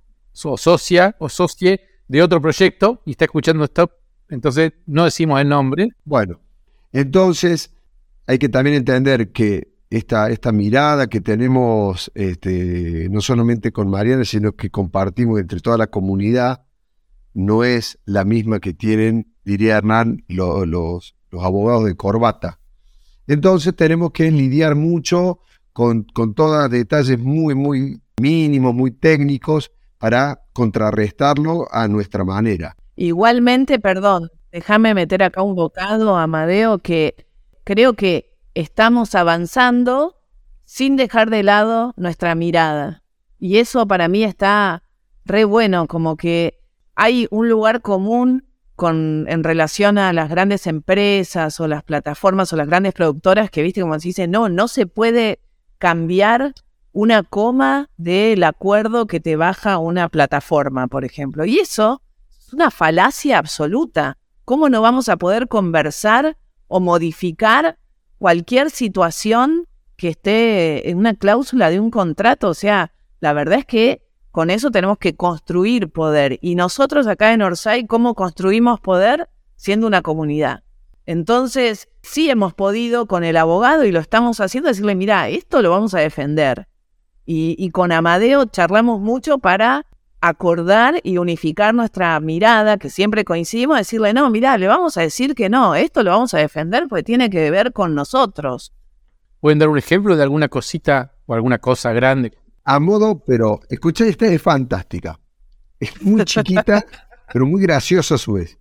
o 0.43 0.57
socia 0.57 1.15
o 1.19 1.29
socie 1.29 1.81
de 2.07 2.21
otro 2.23 2.41
proyecto 2.41 3.01
y 3.05 3.11
está 3.11 3.25
escuchando 3.25 3.63
esto. 3.63 3.91
Entonces 4.29 4.73
no 4.85 5.05
decimos 5.05 5.41
el 5.41 5.49
nombre. 5.49 5.89
Bueno, 6.03 6.39
entonces 6.91 7.73
hay 8.27 8.37
que 8.37 8.49
también 8.49 8.75
entender 8.75 9.31
que 9.31 9.78
esta, 9.89 10.29
esta 10.29 10.51
mirada 10.51 11.07
que 11.07 11.21
tenemos 11.21 12.11
este, 12.13 13.07
no 13.09 13.21
solamente 13.21 13.71
con 13.71 13.89
Mariana, 13.89 14.23
sino 14.25 14.53
que 14.53 14.69
compartimos 14.69 15.39
entre 15.39 15.59
toda 15.59 15.77
la 15.77 15.87
comunidad, 15.87 16.63
no 17.33 17.63
es 17.63 17.99
la 18.05 18.23
misma 18.23 18.59
que 18.59 18.73
tienen, 18.73 19.33
diría 19.43 19.77
Hernán, 19.77 20.23
los, 20.27 20.67
los 20.67 21.43
abogados 21.43 21.85
de 21.85 21.95
corbata. 21.95 22.59
Entonces 23.27 23.75
tenemos 23.75 24.11
que 24.11 24.29
lidiar 24.31 24.75
mucho 24.75 25.39
con, 25.73 26.03
con 26.03 26.33
todos 26.33 26.69
detalles 26.69 27.19
muy, 27.19 27.55
muy 27.55 28.01
mínimos, 28.19 28.73
muy 28.73 28.91
técnicos, 28.91 29.71
para 29.97 30.41
contrarrestarlo 30.53 31.67
a 31.71 31.87
nuestra 31.87 32.23
manera. 32.23 32.75
Igualmente, 32.95 33.79
perdón, 33.79 34.29
déjame 34.51 34.93
meter 34.93 35.23
acá 35.23 35.41
un 35.43 35.55
bocado, 35.55 36.15
Amadeo, 36.15 36.79
que 36.79 37.27
creo 37.63 37.93
que 37.93 38.28
estamos 38.59 39.15
avanzando 39.15 40.17
sin 40.65 40.97
dejar 40.97 41.29
de 41.29 41.43
lado 41.43 41.93
nuestra 41.97 42.35
mirada. 42.35 43.03
Y 43.39 43.57
eso 43.57 43.87
para 43.87 44.07
mí 44.07 44.23
está 44.23 44.83
re 45.25 45.45
bueno, 45.45 45.87
como 45.87 46.17
que 46.17 46.59
hay 46.95 47.27
un 47.31 47.47
lugar 47.47 47.81
común 47.81 48.45
con, 48.75 49.25
en 49.29 49.43
relación 49.43 49.97
a 49.97 50.11
las 50.13 50.29
grandes 50.29 50.67
empresas 50.67 51.59
o 51.59 51.67
las 51.67 51.83
plataformas 51.83 52.51
o 52.51 52.57
las 52.57 52.67
grandes 52.67 52.93
productoras 52.93 53.49
que, 53.49 53.63
viste, 53.63 53.81
como 53.81 53.99
se 53.99 54.09
dice, 54.09 54.27
no, 54.27 54.49
no 54.49 54.67
se 54.67 54.85
puede 54.85 55.39
cambiar 55.77 56.53
una 56.91 57.23
coma 57.23 57.89
del 57.97 58.43
acuerdo 58.43 59.07
que 59.07 59.19
te 59.19 59.35
baja 59.35 59.77
una 59.77 60.09
plataforma, 60.09 60.87
por 60.87 61.05
ejemplo. 61.05 61.45
Y 61.45 61.59
eso 61.59 62.01
es 62.37 62.53
una 62.53 62.71
falacia 62.71 63.37
absoluta. 63.37 64.17
¿Cómo 64.43 64.69
no 64.69 64.81
vamos 64.81 65.07
a 65.07 65.17
poder 65.17 65.47
conversar 65.47 66.37
o 66.67 66.79
modificar 66.79 67.77
cualquier 68.19 68.69
situación 68.69 69.65
que 69.95 70.09
esté 70.09 70.89
en 70.89 70.97
una 70.97 71.15
cláusula 71.15 71.69
de 71.69 71.79
un 71.79 71.89
contrato? 71.89 72.49
O 72.49 72.53
sea, 72.53 72.91
la 73.19 73.33
verdad 73.33 73.59
es 73.59 73.65
que 73.65 74.01
con 74.31 74.49
eso 74.51 74.69
tenemos 74.69 74.99
que 74.99 75.15
construir 75.15 75.89
poder. 75.89 76.37
Y 76.41 76.55
nosotros 76.55 77.07
acá 77.07 77.33
en 77.33 77.41
Orsay, 77.41 77.87
¿cómo 77.87 78.13
construimos 78.13 78.79
poder? 78.79 79.29
Siendo 79.55 79.87
una 79.87 80.01
comunidad. 80.01 80.63
Entonces, 81.05 81.89
sí 82.03 82.29
hemos 82.29 82.53
podido 82.53 83.07
con 83.07 83.23
el 83.23 83.35
abogado, 83.35 83.83
y 83.83 83.91
lo 83.91 83.99
estamos 83.99 84.39
haciendo, 84.39 84.69
decirle, 84.69 84.93
mira, 84.93 85.27
esto 85.27 85.61
lo 85.63 85.71
vamos 85.71 85.95
a 85.95 85.99
defender. 85.99 86.67
Y, 87.25 87.55
y 87.57 87.71
con 87.71 87.91
Amadeo 87.91 88.45
charlamos 88.45 88.99
mucho 89.01 89.39
para 89.39 89.87
acordar 90.21 90.99
y 91.03 91.17
unificar 91.17 91.73
nuestra 91.73 92.19
mirada, 92.19 92.77
que 92.77 92.89
siempre 92.89 93.23
coincidimos, 93.23 93.77
decirle, 93.77 94.13
no, 94.13 94.29
mira, 94.29 94.57
le 94.57 94.67
vamos 94.67 94.97
a 94.97 95.01
decir 95.01 95.35
que 95.35 95.49
no, 95.49 95.75
esto 95.75 96.03
lo 96.03 96.11
vamos 96.11 96.33
a 96.33 96.39
defender 96.39 96.87
porque 96.87 97.03
tiene 97.03 97.29
que 97.29 97.49
ver 97.51 97.73
con 97.73 97.95
nosotros. 97.95 98.73
¿Pueden 99.39 99.59
dar 99.59 99.69
un 99.69 99.77
ejemplo 99.77 100.17
de 100.17 100.23
alguna 100.23 100.49
cosita 100.49 101.13
o 101.25 101.33
alguna 101.33 101.59
cosa 101.59 101.93
grande 101.93 102.33
a 102.69 102.79
modo, 102.79 103.23
pero 103.25 103.61
escucha, 103.67 104.05
esta 104.05 104.27
es 104.27 104.39
fantástica. 104.39 105.19
Es 105.79 105.99
muy 106.03 106.23
chiquita, 106.23 106.85
pero 107.33 107.47
muy 107.47 107.63
graciosa 107.63 108.13
a 108.13 108.19
su 108.19 108.33
vez. 108.33 108.59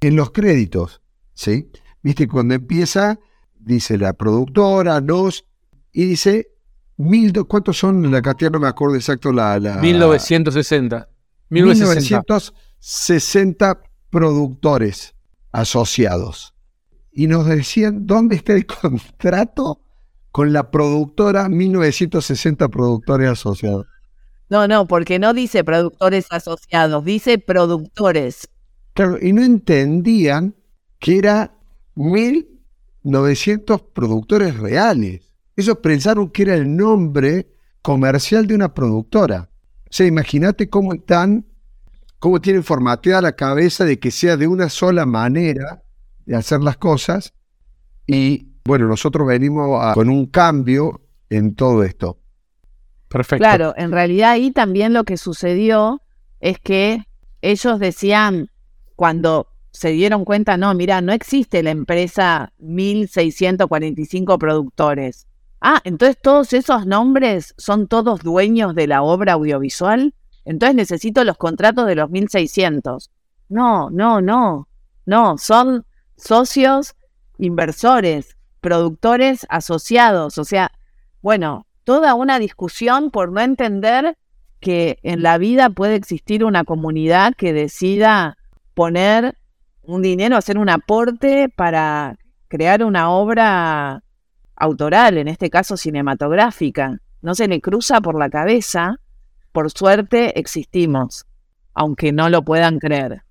En 0.00 0.16
los 0.16 0.30
créditos, 0.30 1.02
¿sí? 1.34 1.70
Viste, 2.00 2.26
cuando 2.26 2.54
empieza, 2.54 3.20
dice 3.58 3.98
la 3.98 4.14
productora, 4.14 5.02
nos, 5.02 5.44
y 5.92 6.06
dice, 6.06 6.49
mil, 7.00 7.32
¿cuántos 7.46 7.78
son 7.78 8.10
la 8.10 8.20
cantidad? 8.22 8.50
No 8.50 8.58
me 8.60 8.68
acuerdo 8.68 8.96
exacto 8.96 9.32
la... 9.32 9.58
la 9.58 9.76
1960. 9.76 11.08
1960 11.48 13.82
productores 14.10 15.14
asociados. 15.52 16.54
Y 17.12 17.26
nos 17.26 17.46
decían, 17.46 18.06
¿dónde 18.06 18.36
está 18.36 18.52
el 18.52 18.66
contrato 18.66 19.80
con 20.30 20.52
la 20.52 20.70
productora 20.70 21.48
1960 21.48 22.68
Productores 22.68 23.30
Asociados. 23.30 23.86
No, 24.48 24.66
no, 24.66 24.86
porque 24.86 25.18
no 25.18 25.32
dice 25.32 25.64
productores 25.64 26.26
asociados, 26.30 27.04
dice 27.04 27.38
productores. 27.38 28.48
Claro, 28.94 29.18
y 29.20 29.32
no 29.32 29.44
entendían 29.44 30.56
que 30.98 31.18
era 31.18 31.56
1900 31.94 33.82
productores 33.94 34.58
reales. 34.58 35.29
Ellos 35.60 35.78
pensaron 35.82 36.30
que 36.30 36.42
era 36.42 36.54
el 36.54 36.74
nombre 36.74 37.48
comercial 37.82 38.46
de 38.46 38.54
una 38.54 38.72
productora. 38.72 39.50
O 39.84 39.92
sea, 39.92 40.06
imagínate 40.06 40.70
cómo 40.70 40.94
están, 40.94 41.44
cómo 42.18 42.40
tienen 42.40 42.64
formateada 42.64 43.20
la 43.20 43.36
cabeza 43.36 43.84
de 43.84 43.98
que 43.98 44.10
sea 44.10 44.36
de 44.36 44.46
una 44.46 44.70
sola 44.70 45.04
manera 45.04 45.82
de 46.24 46.36
hacer 46.36 46.60
las 46.60 46.76
cosas 46.78 47.34
y 48.06 48.48
bueno, 48.64 48.86
nosotros 48.86 49.26
venimos 49.26 49.94
con 49.94 50.08
un 50.08 50.26
cambio 50.26 51.02
en 51.28 51.54
todo 51.54 51.84
esto. 51.84 52.18
Perfecto. 53.08 53.42
Claro, 53.42 53.74
en 53.76 53.92
realidad 53.92 54.30
ahí 54.30 54.50
también 54.50 54.92
lo 54.92 55.04
que 55.04 55.16
sucedió 55.16 56.00
es 56.40 56.58
que 56.58 57.04
ellos 57.42 57.78
decían, 57.78 58.50
cuando 58.96 59.48
se 59.72 59.90
dieron 59.90 60.24
cuenta, 60.24 60.56
no, 60.56 60.72
mira, 60.74 61.00
no 61.00 61.12
existe 61.12 61.62
la 61.62 61.70
empresa 61.70 62.52
1645 62.58 64.38
productores. 64.38 65.26
Ah, 65.60 65.80
entonces 65.84 66.16
todos 66.20 66.52
esos 66.52 66.86
nombres 66.86 67.54
son 67.58 67.86
todos 67.86 68.20
dueños 68.20 68.74
de 68.74 68.86
la 68.86 69.02
obra 69.02 69.34
audiovisual. 69.34 70.14
Entonces 70.44 70.74
necesito 70.74 71.22
los 71.24 71.36
contratos 71.36 71.86
de 71.86 71.96
los 71.96 72.10
1600. 72.10 73.10
No, 73.48 73.90
no, 73.90 74.20
no. 74.20 74.68
No, 75.04 75.38
son 75.38 75.84
socios 76.16 76.94
inversores 77.38 78.36
productores 78.60 79.46
asociados. 79.48 80.38
O 80.38 80.44
sea, 80.44 80.70
bueno, 81.22 81.66
toda 81.84 82.14
una 82.14 82.38
discusión 82.38 83.10
por 83.10 83.32
no 83.32 83.40
entender 83.40 84.16
que 84.60 84.98
en 85.02 85.22
la 85.22 85.38
vida 85.38 85.70
puede 85.70 85.94
existir 85.94 86.44
una 86.44 86.64
comunidad 86.64 87.34
que 87.34 87.52
decida 87.52 88.36
poner 88.74 89.36
un 89.82 90.02
dinero, 90.02 90.36
hacer 90.36 90.58
un 90.58 90.68
aporte 90.68 91.48
para 91.48 92.18
crear 92.48 92.84
una 92.84 93.10
obra 93.10 94.02
autoral, 94.60 95.18
en 95.18 95.26
este 95.26 95.50
caso 95.50 95.76
cinematográfica. 95.76 97.00
No 97.22 97.34
se 97.34 97.48
le 97.48 97.60
cruza 97.60 98.00
por 98.00 98.16
la 98.16 98.30
cabeza, 98.30 99.00
por 99.52 99.70
suerte 99.70 100.38
existimos, 100.38 101.26
aunque 101.74 102.12
no 102.12 102.28
lo 102.28 102.44
puedan 102.44 102.78
creer. 102.78 103.22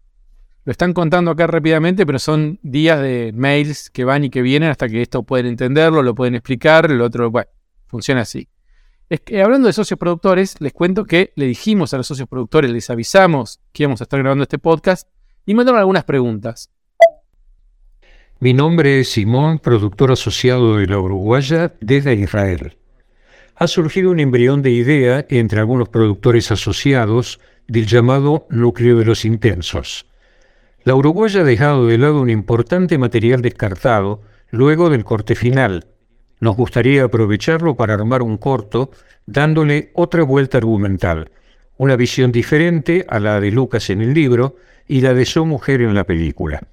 Lo 0.65 0.72
están 0.72 0.94
contando 0.94 1.32
acá 1.32 1.48
rápidamente, 1.48 2.06
pero 2.06 2.20
son 2.20 2.60
días 2.62 3.00
de 3.02 3.32
mails 3.34 3.89
que 3.89 4.04
van 4.04 4.26
y 4.26 4.30
que 4.30 4.42
vienen 4.42 4.70
hasta 4.70 4.89
que 4.89 5.02
esto 5.02 5.24
pueden 5.24 5.46
entenderlo, 5.46 6.04
lo 6.04 6.13
pueden 6.13 6.36
explicar, 6.36 6.92
el 6.92 7.02
otro, 7.02 7.32
bueno, 7.32 7.50
funciona 7.88 8.22
así. 8.22 8.50
Es 9.10 9.22
que 9.22 9.42
hablando 9.42 9.68
de 9.68 9.74
socios 9.74 9.98
productores, 9.98 10.60
les 10.60 10.74
cuento 10.74 11.06
que 11.06 11.32
le 11.36 11.46
dijimos 11.46 11.94
a 11.94 11.98
los 11.98 12.06
socios 12.06 12.28
productores, 12.28 12.70
les 12.70 12.89
avisamos 12.89 13.60
que 13.72 13.84
íbamos 13.84 14.02
a 14.02 14.04
estar 14.04 14.20
grabando 14.20 14.44
este 14.44 14.60
podcast 14.60 15.08
y 15.46 15.56
mandaron 15.56 15.80
algunas 15.80 16.04
preguntas. 16.04 16.70
Mi 18.39 18.54
nombre 18.54 18.99
es 18.99 19.12
Simón, 19.12 19.60
productor 19.60 20.12
asociado 20.12 20.78
de 20.78 20.88
la 20.88 20.99
Uruguaya 20.99 21.73
desde 21.82 22.13
Israel. 22.13 22.78
Ha 23.56 23.67
surgido 23.67 24.12
un 24.12 24.19
embrión 24.19 24.62
de 24.62 24.71
idea 24.71 25.25
entre 25.30 25.60
algunos 25.60 25.89
productores 25.89 26.52
asociados 26.52 27.39
del 27.67 27.86
llamado 27.86 28.47
núcleo 28.49 28.97
de 28.97 29.06
los 29.06 29.25
intensos 29.25 30.10
la 30.84 30.95
Uruguaya 30.95 31.41
ha 31.41 31.43
dejado 31.43 31.88
de 31.88 31.97
lado 31.97 32.21
un 32.21 32.30
importante 32.30 32.97
material 32.97 33.41
descartado 33.41 34.21
luego 34.49 34.89
del 34.89 35.04
corte 35.04 35.36
final. 35.36 35.86
Nos 36.39 36.56
gustaría 36.56 37.04
aprovecharlo 37.04 37.75
para 37.75 37.93
armar 37.93 38.21
un 38.21 38.38
corto 38.38 38.91
dándole 39.25 39.91
otra 39.93 40.23
vuelta 40.23 40.58
argumental, 40.58 41.32
una 41.78 41.95
visión 41.95 42.32
diferente 42.32 43.06
a 43.10 43.19
la 43.19 43.39
de 43.39 43.52
Lucas 43.52 43.89
en 43.89 44.02
el 44.02 44.13
libro 44.13 44.56
y 44.88 45.02
la 45.02 45.13
de 45.13 45.25
su 45.25 45.45
mujer 45.45 45.82
en 45.82 45.93
la 45.93 46.06
película. 46.06 46.63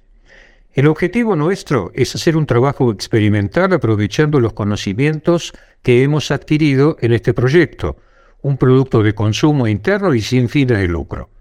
El 0.77 0.85
objetivo 0.85 1.35
nuestro 1.35 1.89
es 1.95 2.13
hacer 2.13 2.37
un 2.37 2.45
trabajo 2.45 2.91
experimental 2.91 3.73
aprovechando 3.73 4.39
los 4.39 4.53
conocimientos 4.53 5.51
que 5.81 6.03
hemos 6.03 6.29
adquirido 6.29 6.97
en 6.99 7.13
este 7.13 7.33
proyecto, 7.33 7.97
un 8.43 8.57
producto 8.57 9.01
de 9.01 9.15
consumo 9.15 9.67
interno 9.67 10.13
y 10.13 10.21
sin 10.21 10.49
fines 10.49 10.77
de 10.77 10.87
lucro. 10.87 11.31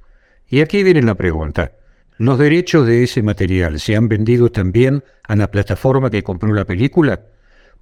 Y 0.49 0.63
aquí 0.63 0.83
viene 0.83 1.03
la 1.03 1.17
pregunta. 1.17 1.73
¿Los 2.17 2.39
derechos 2.39 2.87
de 2.87 3.05
ese 3.05 3.23
material 3.23 3.79
se 3.79 3.95
han 3.95 4.09
vendido 4.09 4.51
también 4.51 5.05
a 5.29 5.37
la 5.37 5.51
plataforma 5.51 6.09
que 6.09 6.23
compró 6.23 6.55
la 6.55 6.65
película? 6.65 7.21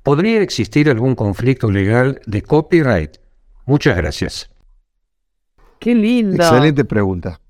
¿Podría 0.03 0.43
existir 0.43 0.91
algún 0.91 1.15
conflicto 1.15 1.71
legal 1.71 2.21
de 2.27 2.43
copyright? 2.43 3.19
Muchas 3.65 3.97
gracias. 3.97 4.51
Qué 5.79 5.95
lindo. 5.95 6.35
Excelente 6.35 6.85
pregunta. 6.85 7.41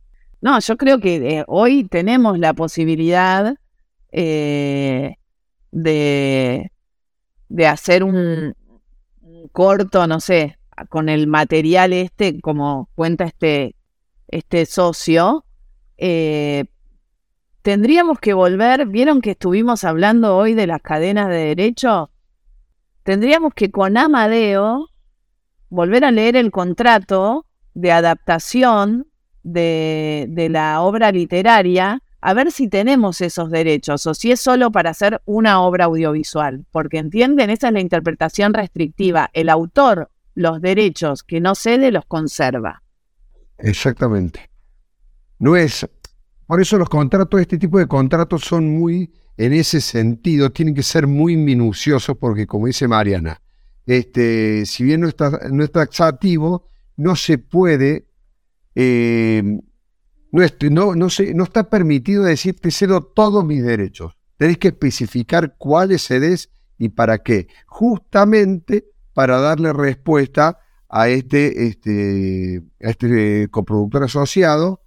No, 0.42 0.60
yo 0.60 0.76
creo 0.76 1.00
que 1.00 1.38
eh, 1.38 1.44
hoy 1.46 1.84
tenemos 1.84 2.38
la 2.38 2.52
posibilidad 2.52 3.56
eh, 4.16 5.16
de, 5.72 6.70
de 7.48 7.66
hacer 7.66 8.04
un, 8.04 8.54
corto, 9.52 10.06
no 10.06 10.20
sé, 10.20 10.58
con 10.88 11.08
el 11.08 11.26
material 11.26 11.92
este, 11.92 12.40
como 12.40 12.88
cuenta 12.94 13.24
este, 13.24 13.74
este 14.28 14.66
socio, 14.66 15.44
eh, 15.96 16.64
tendríamos 17.62 18.18
que 18.18 18.34
volver, 18.34 18.86
vieron 18.86 19.20
que 19.20 19.32
estuvimos 19.32 19.84
hablando 19.84 20.36
hoy 20.36 20.54
de 20.54 20.66
las 20.66 20.80
cadenas 20.80 21.28
de 21.28 21.36
derecho, 21.36 22.10
tendríamos 23.02 23.52
que 23.54 23.70
con 23.70 23.96
Amadeo 23.96 24.90
volver 25.68 26.04
a 26.04 26.10
leer 26.10 26.36
el 26.36 26.50
contrato 26.50 27.46
de 27.74 27.92
adaptación 27.92 29.06
de, 29.42 30.26
de 30.28 30.48
la 30.48 30.80
obra 30.82 31.10
literaria, 31.12 32.00
a 32.26 32.32
ver 32.32 32.50
si 32.52 32.68
tenemos 32.68 33.20
esos 33.20 33.50
derechos 33.50 34.06
o 34.06 34.14
si 34.14 34.32
es 34.32 34.40
solo 34.40 34.72
para 34.72 34.88
hacer 34.88 35.20
una 35.26 35.60
obra 35.60 35.84
audiovisual, 35.84 36.64
porque 36.72 36.96
entienden, 36.96 37.50
esa 37.50 37.66
es 37.66 37.74
la 37.74 37.80
interpretación 37.80 38.54
restrictiva. 38.54 39.28
El 39.34 39.50
autor 39.50 40.10
los 40.34 40.62
derechos 40.62 41.22
que 41.22 41.42
no 41.42 41.54
cede 41.54 41.92
los 41.92 42.06
conserva. 42.06 42.82
Exactamente. 43.58 44.48
No 45.38 45.54
es. 45.54 45.86
Por 46.46 46.62
eso 46.62 46.78
los 46.78 46.88
contratos, 46.88 47.42
este 47.42 47.58
tipo 47.58 47.78
de 47.78 47.86
contratos 47.86 48.40
son 48.40 48.70
muy, 48.70 49.12
en 49.36 49.52
ese 49.52 49.82
sentido, 49.82 50.50
tienen 50.50 50.74
que 50.74 50.82
ser 50.82 51.06
muy 51.06 51.36
minuciosos 51.36 52.16
porque, 52.16 52.46
como 52.46 52.68
dice 52.68 52.88
Mariana, 52.88 53.42
este, 53.84 54.64
si 54.64 54.82
bien 54.82 55.02
no 55.02 55.08
está, 55.08 55.30
no 55.52 55.62
está 55.62 55.86
no 56.96 57.16
se 57.16 57.36
puede, 57.36 58.06
eh, 58.74 59.60
no, 60.34 61.44
está 61.44 61.70
permitido 61.70 62.24
decirte 62.24 62.70
cedo 62.72 63.02
todos 63.02 63.44
mis 63.44 63.62
derechos. 63.62 64.16
Tenéis 64.36 64.58
que 64.58 64.68
especificar 64.68 65.54
cuáles 65.56 66.02
cedes 66.02 66.50
y 66.76 66.88
para 66.88 67.18
qué. 67.18 67.46
Justamente 67.66 68.86
para 69.12 69.38
darle 69.38 69.72
respuesta 69.72 70.58
a 70.88 71.08
este, 71.08 71.68
este, 71.68 72.62
este 72.80 73.48
coproductor 73.48 74.02
asociado. 74.02 74.82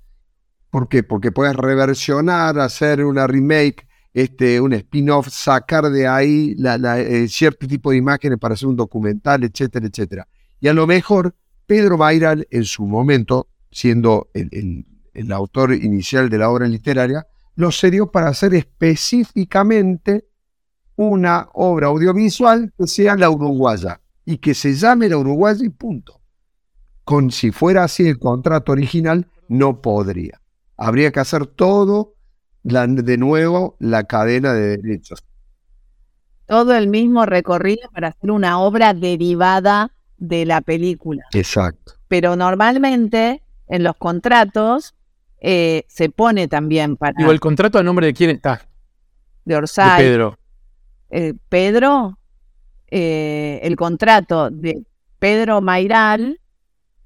¿Por 0.70 0.90
qué? 0.90 1.04
Porque 1.04 1.32
puedes 1.32 1.56
reversionar, 1.56 2.60
hacer 2.60 3.06
una 3.06 3.26
remake, 3.26 3.88
este, 4.14 4.60
un 4.60 4.74
spin-off, 4.74 5.30
sacar 5.30 5.90
de 5.90 6.08
ahí 6.08 6.58
eh, 6.60 7.28
cierto 7.30 7.68
tipo 7.68 7.92
de 7.92 7.98
imágenes 7.98 8.38
para 8.38 8.56
hacer 8.56 8.68
un 8.68 8.76
documental, 8.76 9.46
etcétera, 9.46 9.88
etcétera. 9.88 10.28
Y 10.60 10.68
a 10.68 10.74
lo 10.74 10.86
mejor 10.88 11.36
Pedro 11.66 11.98
Mayral, 11.98 12.46
en 12.52 12.66
su 12.66 12.86
momento, 12.86 13.48
siendo 13.72 14.30
el 14.34 14.86
autor 15.32 15.74
inicial 15.74 16.30
de 16.30 16.38
la 16.38 16.50
obra 16.50 16.68
literaria, 16.68 17.28
lo 17.56 17.72
cedió 17.72 18.12
para 18.12 18.30
hacer 18.30 18.54
específicamente 18.54 20.28
una 20.96 21.50
obra 21.54 21.88
audiovisual 21.88 22.74
que 22.78 22.88
sea 22.88 23.16
la 23.16 23.30
uruguaya 23.30 24.02
y 24.26 24.38
que 24.38 24.54
se 24.54 24.74
llame 24.74 25.10
la 25.10 25.18
uruguaya 25.18 25.66
y 25.66 25.70
punto. 25.70 26.22
Con 27.04 27.32
si 27.32 27.52
fuera 27.52 27.84
así 27.84 28.08
el 28.08 28.20
contrato 28.20 28.74
original, 28.74 29.28
no 29.48 29.82
podría. 29.82 30.42
Habría 30.76 31.12
que 31.12 31.20
hacer 31.20 31.48
todo 31.48 32.16
de 32.64 33.18
nuevo 33.18 33.78
la 33.80 34.04
cadena 34.04 34.54
de 34.54 34.78
derechos. 34.78 35.24
Todo 36.48 36.76
el 36.76 36.88
mismo 36.88 37.26
recorrido 37.26 37.90
para 37.94 38.10
hacer 38.10 38.32
una 38.32 38.60
obra 38.60 38.94
derivada 38.94 39.92
de 40.18 40.46
la 40.46 40.62
película. 40.62 41.24
Exacto. 41.34 41.94
Pero 42.08 42.36
normalmente 42.36 43.42
en 43.68 43.84
los 43.84 43.96
contratos 43.96 44.96
eh, 45.40 45.86
se 45.88 46.10
pone 46.10 46.48
también 46.48 46.98
para. 46.98 47.14
Digo, 47.18 47.32
el 47.32 47.40
contrato 47.40 47.78
a 47.78 47.84
nombre 47.84 48.08
de 48.08 48.14
quién 48.14 48.30
está. 48.30 48.68
De 49.46 49.56
Orsay. 49.56 50.04
De 50.04 50.10
Pedro. 50.10 50.40
Eh, 51.10 51.34
Pedro 51.50 52.18
eh, 52.90 53.60
el 53.64 53.76
contrato 53.76 54.50
de 54.50 54.84
Pedro 55.20 55.62
Mairal 55.62 56.40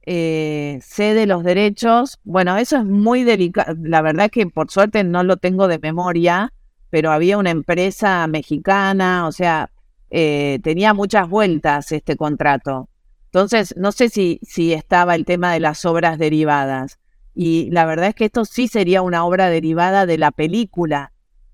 eh, 0.04 0.80
cede 0.82 1.28
los 1.28 1.44
derechos. 1.44 2.20
Bueno, 2.24 2.58
eso 2.58 2.78
es 2.78 2.86
muy 2.86 3.24
delicado. 3.24 3.76
La 3.82 4.02
verdad 4.02 4.30
que 4.32 4.48
por 4.48 4.72
suerte 4.72 5.04
no 5.04 5.24
lo 5.24 5.38
tengo 5.38 5.67
de 5.67 5.80
memoria, 5.80 6.54
pero 6.89 7.12
había 7.12 7.38
una 7.38 7.52
empresa 7.52 8.26
mexicana, 8.28 9.28
o 9.28 9.32
sea, 9.32 9.72
tenía 10.10 10.94
muchas 10.94 11.30
vueltas 11.30 11.91
este 11.91 12.17
contrato. 12.17 12.89
Entonces, 13.26 13.74
no 13.78 13.94
sé 13.94 14.10
si, 14.10 14.39
si 14.44 14.74
estaba 14.74 15.15
el 15.15 15.24
tema 15.24 15.54
de 15.54 15.62
las 15.62 15.86
obras 15.86 16.17
derivadas. 16.17 17.00
Y 17.34 17.70
la 17.72 17.86
verdad 17.86 18.10
es 18.10 18.15
que 18.15 18.26
esto 18.26 18.46
sí 18.46 18.67
sería 18.67 19.02
una 19.02 19.26
obra 19.26 19.50
derivada 19.50 20.06
de 20.06 20.17
la 20.17 20.32
película, 20.32 21.13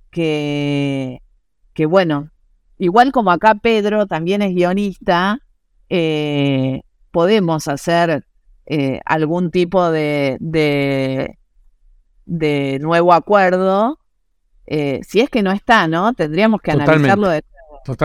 que, 0.10 1.22
que 1.74 1.86
bueno, 1.86 2.32
igual 2.78 3.12
como 3.12 3.32
acá 3.32 3.56
Pedro 3.56 4.08
también 4.08 4.42
es 4.42 4.56
guionista, 4.56 5.42
eh, 5.90 6.82
podemos 7.12 7.68
hacer 7.68 8.26
eh, 8.66 9.02
algún 9.06 9.52
tipo 9.52 9.92
de, 9.92 10.38
de, 10.40 11.38
nuevo 12.80 13.13
acuerdo. 13.13 14.00
Eh, 14.66 15.02
si 15.08 15.22
es 15.22 15.30
que 15.30 15.44
no 15.44 15.52
está, 15.52 15.88
¿no? 15.88 16.13
Tendríamos 16.13 16.62
que 16.62 16.72
analizarlo 16.72 17.30
de 17.30 17.44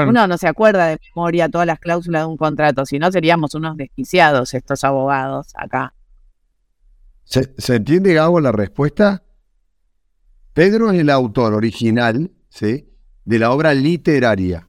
Uno 0.07 0.29
no 0.29 0.39
se 0.39 0.47
acuerda 0.47 0.87
de 0.87 0.99
memoria 1.15 1.49
todas 1.49 1.67
las 1.67 1.81
cláusulas 1.81 2.23
de 2.23 2.27
un 2.27 2.37
contrato, 2.37 2.87
si 2.87 3.01
no 3.01 3.11
seríamos 3.11 3.57
unos 3.57 3.77
desquiciados 3.77 4.55
estos 4.55 4.85
abogados 4.85 5.49
acá. 5.57 5.93
¿Se, 7.25 7.55
¿se 7.57 7.77
entiende, 7.77 8.15
Gabo, 8.15 8.41
la 8.41 8.53
respuesta? 8.53 9.23
Pedro 10.53 10.91
es 10.91 11.01
el 11.01 11.11
autor 11.11 11.55
original, 11.55 12.31
¿sí? 12.49 12.89
de 13.25 13.39
la 13.39 13.53
obra 13.53 13.75
literaria. 13.75 14.69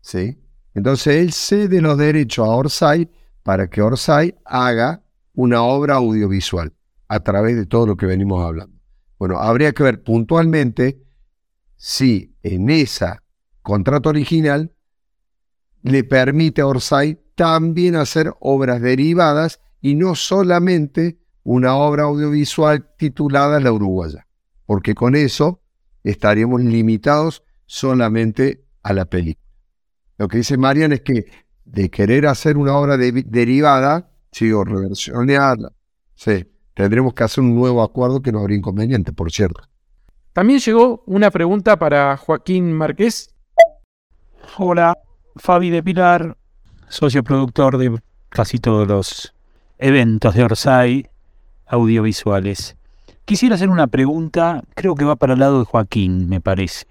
¿sí? 0.00 0.38
Entonces 0.74 1.16
él 1.16 1.32
cede 1.32 1.80
los 1.80 1.96
derechos 1.96 2.46
a 2.46 2.50
Orsay 2.50 3.10
para 3.42 3.68
que 3.68 3.80
Orsay 3.80 4.34
haga 4.44 5.02
una 5.34 5.62
obra 5.62 5.94
audiovisual 5.96 6.72
a 7.08 7.20
través 7.20 7.56
de 7.56 7.66
todo 7.66 7.86
lo 7.86 7.96
que 7.96 8.06
venimos 8.06 8.44
hablando. 8.44 8.76
Bueno, 9.18 9.38
habría 9.38 9.72
que 9.72 9.82
ver 9.82 10.02
puntualmente 10.02 11.02
si 11.76 12.36
en 12.42 12.70
esa 12.70 13.22
contrato 13.62 14.10
original 14.10 14.74
le 15.82 16.04
permite 16.04 16.60
a 16.60 16.66
Orsay 16.66 17.20
también 17.34 17.96
hacer 17.96 18.32
obras 18.40 18.80
derivadas 18.80 19.60
y 19.80 19.94
no 19.94 20.14
solamente 20.14 21.18
una 21.46 21.76
obra 21.76 22.02
audiovisual 22.02 22.88
titulada 22.98 23.60
La 23.60 23.70
Uruguaya, 23.70 24.26
porque 24.66 24.96
con 24.96 25.14
eso 25.14 25.60
estaríamos 26.02 26.60
limitados 26.60 27.44
solamente 27.66 28.64
a 28.82 28.92
la 28.92 29.04
película. 29.04 29.46
Lo 30.18 30.26
que 30.26 30.38
dice 30.38 30.56
Marian 30.56 30.92
es 30.92 31.02
que 31.02 31.26
de 31.64 31.88
querer 31.88 32.26
hacer 32.26 32.56
una 32.56 32.76
obra 32.76 32.96
derivada, 32.96 34.10
sí, 34.32 34.50
o 34.50 34.64
reversionarla, 34.64 35.70
sí, 36.16 36.50
tendremos 36.74 37.14
que 37.14 37.22
hacer 37.22 37.44
un 37.44 37.54
nuevo 37.54 37.80
acuerdo 37.80 38.20
que 38.20 38.32
no 38.32 38.40
habría 38.40 38.58
inconveniente, 38.58 39.12
por 39.12 39.30
cierto. 39.30 39.62
También 40.32 40.58
llegó 40.58 41.04
una 41.06 41.30
pregunta 41.30 41.78
para 41.78 42.16
Joaquín 42.16 42.72
Márquez. 42.72 43.36
Hola, 44.58 44.98
Fabi 45.36 45.70
de 45.70 45.80
Pilar, 45.84 46.36
socio 46.88 47.22
productor 47.22 47.78
de 47.78 48.00
casi 48.30 48.58
todos 48.58 48.88
los 48.88 49.32
eventos 49.78 50.34
de 50.34 50.42
Orsay 50.42 51.10
audiovisuales. 51.66 52.76
Quisiera 53.24 53.56
hacer 53.56 53.68
una 53.68 53.86
pregunta, 53.86 54.62
creo 54.74 54.94
que 54.94 55.04
va 55.04 55.16
para 55.16 55.34
el 55.34 55.40
lado 55.40 55.58
de 55.58 55.64
Joaquín, 55.64 56.28
me 56.28 56.40
parece. 56.40 56.86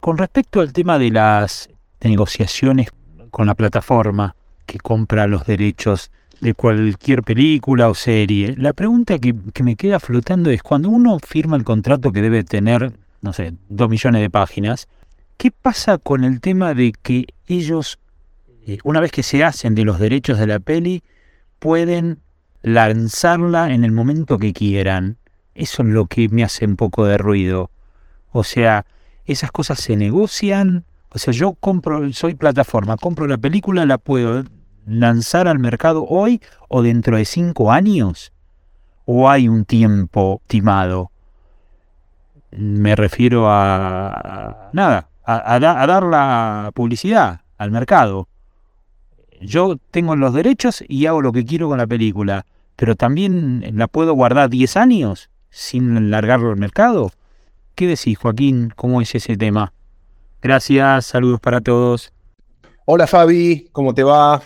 Con 0.00 0.18
respecto 0.18 0.60
al 0.60 0.72
tema 0.72 0.98
de 0.98 1.10
las 1.10 1.70
negociaciones 2.02 2.90
con 3.30 3.46
la 3.46 3.54
plataforma 3.54 4.36
que 4.66 4.78
compra 4.78 5.26
los 5.26 5.46
derechos 5.46 6.10
de 6.40 6.54
cualquier 6.54 7.22
película 7.22 7.88
o 7.88 7.94
serie, 7.94 8.54
la 8.58 8.72
pregunta 8.74 9.18
que, 9.18 9.34
que 9.52 9.62
me 9.62 9.76
queda 9.76 9.98
flotando 10.00 10.50
es 10.50 10.62
cuando 10.62 10.90
uno 10.90 11.18
firma 11.18 11.56
el 11.56 11.64
contrato 11.64 12.12
que 12.12 12.20
debe 12.20 12.44
tener, 12.44 12.92
no 13.22 13.32
sé, 13.32 13.54
dos 13.68 13.88
millones 13.88 14.20
de 14.20 14.30
páginas, 14.30 14.88
¿qué 15.38 15.50
pasa 15.50 15.96
con 15.96 16.24
el 16.24 16.40
tema 16.40 16.74
de 16.74 16.92
que 16.92 17.26
ellos 17.46 17.98
eh, 18.66 18.78
una 18.84 19.00
vez 19.00 19.12
que 19.12 19.22
se 19.22 19.44
hacen 19.44 19.74
de 19.74 19.84
los 19.84 19.98
derechos 19.98 20.38
de 20.38 20.46
la 20.46 20.58
peli, 20.58 21.02
pueden 21.58 22.20
lanzarla 22.64 23.72
en 23.74 23.84
el 23.84 23.92
momento 23.92 24.38
que 24.38 24.54
quieran. 24.54 25.18
Eso 25.54 25.82
es 25.82 25.88
lo 25.88 26.06
que 26.06 26.30
me 26.30 26.42
hace 26.42 26.64
un 26.64 26.76
poco 26.76 27.04
de 27.04 27.18
ruido. 27.18 27.70
O 28.32 28.42
sea, 28.42 28.86
esas 29.26 29.52
cosas 29.52 29.78
se 29.78 29.96
negocian. 29.96 30.84
O 31.10 31.18
sea, 31.18 31.32
yo 31.34 31.52
compro, 31.52 32.10
soy 32.14 32.34
plataforma, 32.34 32.96
compro 32.96 33.26
la 33.26 33.36
película, 33.36 33.84
la 33.84 33.98
puedo 33.98 34.44
lanzar 34.86 35.46
al 35.46 35.58
mercado 35.58 36.06
hoy 36.08 36.40
o 36.68 36.82
dentro 36.82 37.18
de 37.18 37.26
cinco 37.26 37.70
años. 37.70 38.32
¿O 39.04 39.28
hay 39.28 39.46
un 39.46 39.66
tiempo 39.66 40.40
estimado? 40.42 41.10
Me 42.50 42.96
refiero 42.96 43.46
a, 43.50 44.70
nada, 44.72 45.10
a, 45.26 45.58
dar 45.60 46.02
la 46.02 46.70
publicidad 46.74 47.42
al 47.58 47.70
mercado. 47.70 48.26
Yo 49.42 49.76
tengo 49.90 50.16
los 50.16 50.32
derechos 50.32 50.82
y 50.88 51.04
hago 51.04 51.20
lo 51.20 51.32
que 51.32 51.44
quiero 51.44 51.68
con 51.68 51.76
la 51.76 51.86
película, 51.86 52.46
pero 52.76 52.96
también 52.96 53.64
la 53.76 53.88
puedo 53.88 54.14
guardar 54.14 54.50
10 54.50 54.76
años 54.76 55.30
sin 55.50 56.10
largarlo 56.10 56.50
al 56.50 56.56
mercado. 56.56 57.10
¿Qué 57.74 57.86
decís, 57.86 58.18
Joaquín? 58.18 58.72
¿Cómo 58.74 59.00
es 59.00 59.14
ese 59.14 59.36
tema? 59.36 59.72
Gracias, 60.40 61.06
saludos 61.06 61.40
para 61.40 61.60
todos. 61.60 62.12
Hola 62.84 63.06
Fabi, 63.06 63.68
¿cómo 63.72 63.94
te 63.94 64.02
va? 64.02 64.42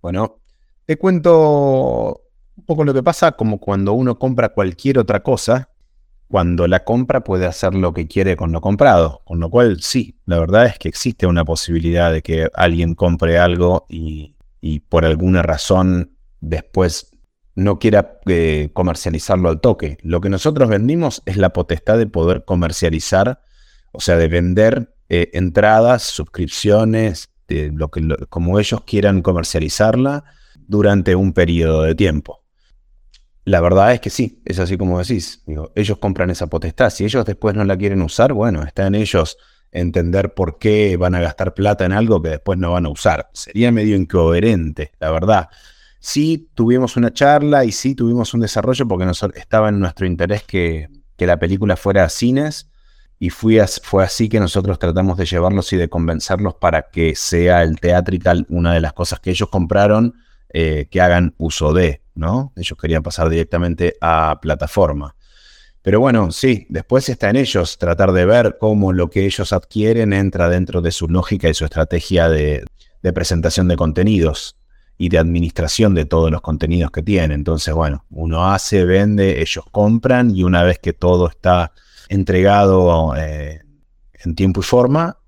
Bueno, 0.00 0.38
te 0.86 0.96
cuento 0.96 2.22
un 2.56 2.64
poco 2.64 2.84
lo 2.84 2.94
que 2.94 3.02
pasa 3.02 3.32
como 3.32 3.58
cuando 3.58 3.92
uno 3.92 4.18
compra 4.18 4.48
cualquier 4.48 4.98
otra 4.98 5.22
cosa, 5.22 5.68
cuando 6.28 6.66
la 6.66 6.84
compra 6.84 7.22
puede 7.22 7.46
hacer 7.46 7.74
lo 7.74 7.92
que 7.92 8.08
quiere 8.08 8.36
con 8.36 8.50
lo 8.52 8.60
comprado, 8.60 9.20
con 9.24 9.40
lo 9.40 9.50
cual 9.50 9.82
sí, 9.82 10.18
la 10.26 10.38
verdad 10.38 10.66
es 10.66 10.78
que 10.78 10.88
existe 10.88 11.26
una 11.26 11.44
posibilidad 11.44 12.10
de 12.10 12.22
que 12.22 12.48
alguien 12.54 12.94
compre 12.94 13.38
algo 13.38 13.86
y, 13.88 14.34
por 14.88 15.04
alguna 15.04 15.42
razón 15.42 16.16
después 16.40 17.15
no 17.56 17.78
quiera 17.78 18.20
eh, 18.26 18.70
comercializarlo 18.72 19.48
al 19.48 19.60
toque. 19.60 19.98
Lo 20.02 20.20
que 20.20 20.28
nosotros 20.28 20.68
vendimos 20.68 21.22
es 21.26 21.38
la 21.38 21.52
potestad 21.52 21.98
de 21.98 22.06
poder 22.06 22.44
comercializar, 22.44 23.40
o 23.92 24.00
sea, 24.00 24.16
de 24.16 24.28
vender 24.28 24.94
eh, 25.08 25.30
entradas, 25.32 26.02
suscripciones, 26.02 27.30
de 27.48 27.72
lo 27.72 27.90
que, 27.90 28.06
como 28.28 28.60
ellos 28.60 28.82
quieran 28.82 29.22
comercializarla 29.22 30.24
durante 30.66 31.16
un 31.16 31.32
periodo 31.32 31.82
de 31.82 31.94
tiempo. 31.94 32.44
La 33.44 33.60
verdad 33.60 33.92
es 33.92 34.00
que 34.00 34.10
sí, 34.10 34.42
es 34.44 34.58
así 34.58 34.76
como 34.76 34.98
decís. 34.98 35.42
Ellos 35.76 35.98
compran 35.98 36.30
esa 36.30 36.48
potestad. 36.48 36.90
Si 36.90 37.04
ellos 37.04 37.24
después 37.24 37.54
no 37.54 37.64
la 37.64 37.76
quieren 37.76 38.02
usar, 38.02 38.32
bueno, 38.32 38.64
está 38.64 38.86
en 38.86 38.96
ellos 38.96 39.38
entender 39.70 40.34
por 40.34 40.58
qué 40.58 40.96
van 40.96 41.14
a 41.14 41.20
gastar 41.20 41.54
plata 41.54 41.84
en 41.84 41.92
algo 41.92 42.20
que 42.20 42.30
después 42.30 42.58
no 42.58 42.72
van 42.72 42.86
a 42.86 42.88
usar. 42.88 43.30
Sería 43.32 43.70
medio 43.70 43.96
incoherente, 43.96 44.92
la 44.98 45.10
verdad. 45.12 45.48
Sí 46.00 46.50
tuvimos 46.54 46.96
una 46.96 47.12
charla 47.12 47.64
y 47.64 47.72
sí 47.72 47.94
tuvimos 47.94 48.34
un 48.34 48.40
desarrollo 48.40 48.86
porque 48.86 49.10
estaba 49.34 49.68
en 49.68 49.80
nuestro 49.80 50.06
interés 50.06 50.42
que, 50.42 50.88
que 51.16 51.26
la 51.26 51.38
película 51.38 51.76
fuera 51.76 52.04
a 52.04 52.08
cines 52.08 52.68
y 53.18 53.30
fue 53.30 53.60
así 54.02 54.28
que 54.28 54.40
nosotros 54.40 54.78
tratamos 54.78 55.16
de 55.16 55.24
llevarlos 55.24 55.72
y 55.72 55.76
de 55.76 55.88
convencerlos 55.88 56.54
para 56.54 56.90
que 56.90 57.14
sea 57.14 57.62
el 57.62 57.80
teatrical 57.80 58.46
una 58.50 58.74
de 58.74 58.80
las 58.80 58.92
cosas 58.92 59.20
que 59.20 59.30
ellos 59.30 59.48
compraron 59.48 60.14
eh, 60.50 60.86
que 60.90 61.00
hagan 61.00 61.34
uso 61.38 61.72
de, 61.72 62.02
¿no? 62.14 62.52
Ellos 62.56 62.78
querían 62.80 63.02
pasar 63.02 63.28
directamente 63.28 63.96
a 64.00 64.38
plataforma. 64.40 65.16
Pero 65.82 66.00
bueno, 66.00 66.30
sí, 66.30 66.66
después 66.68 67.08
está 67.08 67.30
en 67.30 67.36
ellos 67.36 67.78
tratar 67.78 68.12
de 68.12 68.26
ver 68.26 68.56
cómo 68.58 68.92
lo 68.92 69.08
que 69.10 69.24
ellos 69.24 69.52
adquieren 69.52 70.12
entra 70.12 70.48
dentro 70.48 70.82
de 70.82 70.92
su 70.92 71.08
lógica 71.08 71.48
y 71.48 71.54
su 71.54 71.64
estrategia 71.64 72.28
de, 72.28 72.64
presentación 73.14 73.68
de 73.68 73.76
contenidos 73.76 74.56
y 74.98 75.08
de 75.08 75.18
administración 75.18 75.94
de 75.94 76.04
todos 76.04 76.30
los 76.30 76.40
contenidos 76.40 76.90
que 76.90 77.02
tienen. 77.02 77.32
Entonces, 77.32 77.74
bueno, 77.74 78.04
uno 78.10 78.50
hace, 78.50 78.84
vende, 78.84 79.40
ellos 79.40 79.64
compran 79.70 80.34
y 80.34 80.42
una 80.42 80.62
vez 80.62 80.78
que 80.78 80.92
todo 80.92 81.28
está 81.28 81.72
entregado 82.08 83.14
eh, 83.16 83.62
en 84.24 84.34
tiempo 84.34 84.60
y 84.60 84.64
forma, 84.64 85.18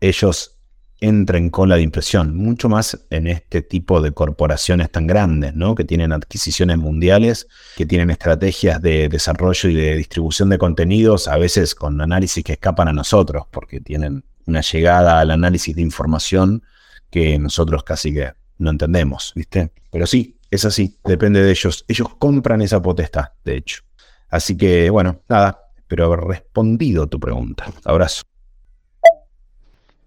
ellos 0.00 0.54
entren 1.00 1.50
con 1.50 1.68
la 1.68 1.76
de 1.76 1.82
impresión, 1.82 2.34
mucho 2.34 2.68
más 2.68 3.06
en 3.10 3.26
este 3.26 3.60
tipo 3.62 4.00
de 4.00 4.12
corporaciones 4.12 4.90
tan 4.90 5.06
grandes, 5.06 5.54
¿no? 5.54 5.74
que 5.74 5.84
tienen 5.84 6.12
adquisiciones 6.12 6.78
mundiales, 6.78 7.46
que 7.76 7.84
tienen 7.84 8.10
estrategias 8.10 8.80
de 8.80 9.08
desarrollo 9.08 9.68
y 9.68 9.74
de 9.74 9.96
distribución 9.96 10.48
de 10.48 10.58
contenidos, 10.58 11.28
a 11.28 11.36
veces 11.36 11.74
con 11.74 12.00
análisis 12.00 12.42
que 12.42 12.54
escapan 12.54 12.88
a 12.88 12.92
nosotros, 12.92 13.44
porque 13.50 13.80
tienen 13.80 14.24
una 14.46 14.62
llegada 14.62 15.20
al 15.20 15.30
análisis 15.30 15.74
de 15.76 15.82
información 15.82 16.62
que 17.10 17.38
nosotros 17.38 17.84
casi 17.84 18.14
que 18.14 18.32
no 18.58 18.70
entendemos, 18.70 19.32
¿viste? 19.34 19.70
Pero 19.90 20.06
sí, 20.06 20.38
es 20.50 20.64
así, 20.64 20.98
depende 21.04 21.42
de 21.42 21.50
ellos. 21.50 21.84
Ellos 21.88 22.08
compran 22.18 22.62
esa 22.62 22.80
potestad, 22.80 23.26
de 23.44 23.56
hecho. 23.56 23.82
Así 24.28 24.56
que, 24.56 24.90
bueno, 24.90 25.20
nada, 25.28 25.64
espero 25.76 26.06
haber 26.06 26.20
respondido 26.20 27.06
tu 27.06 27.18
pregunta. 27.20 27.66
Abrazo. 27.84 28.22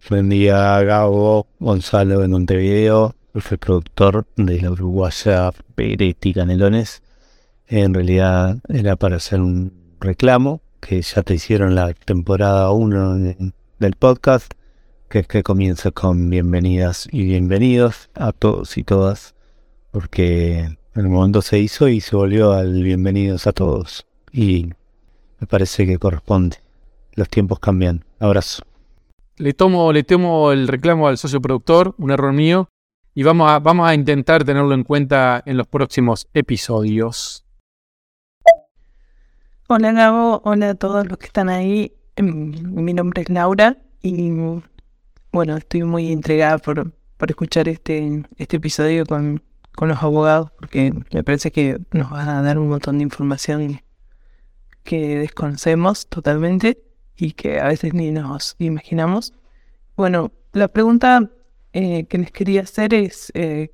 Buen 0.10 0.29
día, 0.29 0.81
Gabo 0.83 1.47
Gonzalo 1.60 2.19
de 2.19 2.29
Montevideo, 2.29 3.13
el 3.33 3.57
productor 3.57 4.25
de 4.38 4.62
la 4.62 4.71
uruguaya 4.71 5.51
Peretti 5.75 6.33
Canelones. 6.33 7.01
En 7.67 7.93
realidad 7.93 8.57
era 8.69 8.95
para 8.95 9.17
hacer 9.17 9.41
un 9.41 9.73
reclamo 9.99 10.62
que 10.79 11.01
ya 11.01 11.23
te 11.23 11.33
hicieron 11.33 11.75
la 11.75 11.93
temporada 11.93 12.71
1 12.71 13.51
del 13.79 13.93
podcast, 13.95 14.53
que 15.09 15.19
es 15.19 15.27
que 15.27 15.43
comienza 15.43 15.91
con 15.91 16.29
bienvenidas 16.29 17.07
y 17.11 17.23
bienvenidos 17.23 18.09
a 18.13 18.31
todos 18.31 18.77
y 18.77 18.83
todas, 18.83 19.35
porque 19.91 20.59
en 20.59 20.77
el 20.95 21.07
momento 21.07 21.41
se 21.41 21.59
hizo 21.59 21.87
y 21.87 22.01
se 22.01 22.15
volvió 22.15 22.53
al 22.53 22.83
bienvenidos 22.83 23.47
a 23.47 23.53
todos. 23.53 24.05
Y 24.31 24.71
me 25.39 25.47
parece 25.47 25.85
que 25.85 25.97
corresponde. 25.97 26.57
Los 27.13 27.29
tiempos 27.29 27.59
cambian. 27.59 28.03
Abrazo 28.19 28.63
le 29.37 29.53
tomo, 29.53 29.93
le 29.93 30.03
tomo 30.03 30.51
el 30.51 30.67
reclamo 30.67 31.07
al 31.07 31.17
socio 31.17 31.41
productor, 31.41 31.95
un 31.97 32.11
error 32.11 32.33
mío, 32.33 32.69
y 33.13 33.23
vamos 33.23 33.49
a, 33.49 33.59
vamos 33.59 33.87
a 33.87 33.93
intentar 33.93 34.43
tenerlo 34.43 34.73
en 34.73 34.83
cuenta 34.83 35.41
en 35.45 35.57
los 35.57 35.67
próximos 35.67 36.27
episodios. 36.33 37.45
Hola 39.67 39.91
Gabo, 39.91 40.41
hola 40.43 40.69
a 40.69 40.75
todos 40.75 41.07
los 41.07 41.17
que 41.17 41.27
están 41.27 41.49
ahí. 41.49 41.93
Em, 42.15 42.51
mi 42.83 42.93
nombre 42.93 43.21
es 43.23 43.29
Laura 43.29 43.77
y 44.01 44.31
bueno, 45.31 45.57
estoy 45.57 45.83
muy 45.83 46.11
entregada 46.11 46.57
por, 46.57 46.91
por 47.17 47.29
escuchar 47.29 47.67
este, 47.67 48.23
este 48.37 48.57
episodio 48.57 49.05
con, 49.05 49.43
con 49.75 49.89
los 49.89 50.01
abogados 50.01 50.51
porque 50.59 50.93
me 51.13 51.23
parece 51.23 51.51
que 51.51 51.79
nos 51.91 52.11
va 52.11 52.37
a 52.37 52.41
dar 52.41 52.57
un 52.57 52.69
montón 52.69 52.97
de 52.97 53.03
información 53.03 53.81
que 54.83 55.19
desconocemos 55.19 56.07
totalmente 56.07 56.81
y 57.17 57.33
que 57.33 57.59
a 57.59 57.67
veces 57.67 57.93
ni 57.93 58.11
nos 58.11 58.55
imaginamos. 58.59 59.33
Bueno, 59.95 60.31
la 60.53 60.67
pregunta 60.67 61.29
eh, 61.73 62.05
que 62.05 62.17
les 62.17 62.31
quería 62.31 62.61
hacer 62.61 62.93
es, 62.93 63.31
eh, 63.35 63.71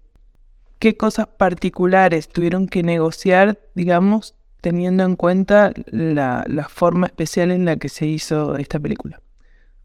¿qué 0.79 0.97
cosas 0.97 1.27
particulares 1.27 2.27
tuvieron 2.27 2.67
que 2.67 2.83
negociar, 2.83 3.59
digamos, 3.75 4.35
teniendo 4.61 5.03
en 5.03 5.15
cuenta 5.15 5.71
la, 5.85 6.45
forma 6.69 7.07
especial 7.07 7.51
en 7.51 7.65
la 7.65 7.75
que 7.75 7.89
se 7.89 8.05
hizo 8.05 8.57
esta 8.57 8.79
película? 8.79 9.21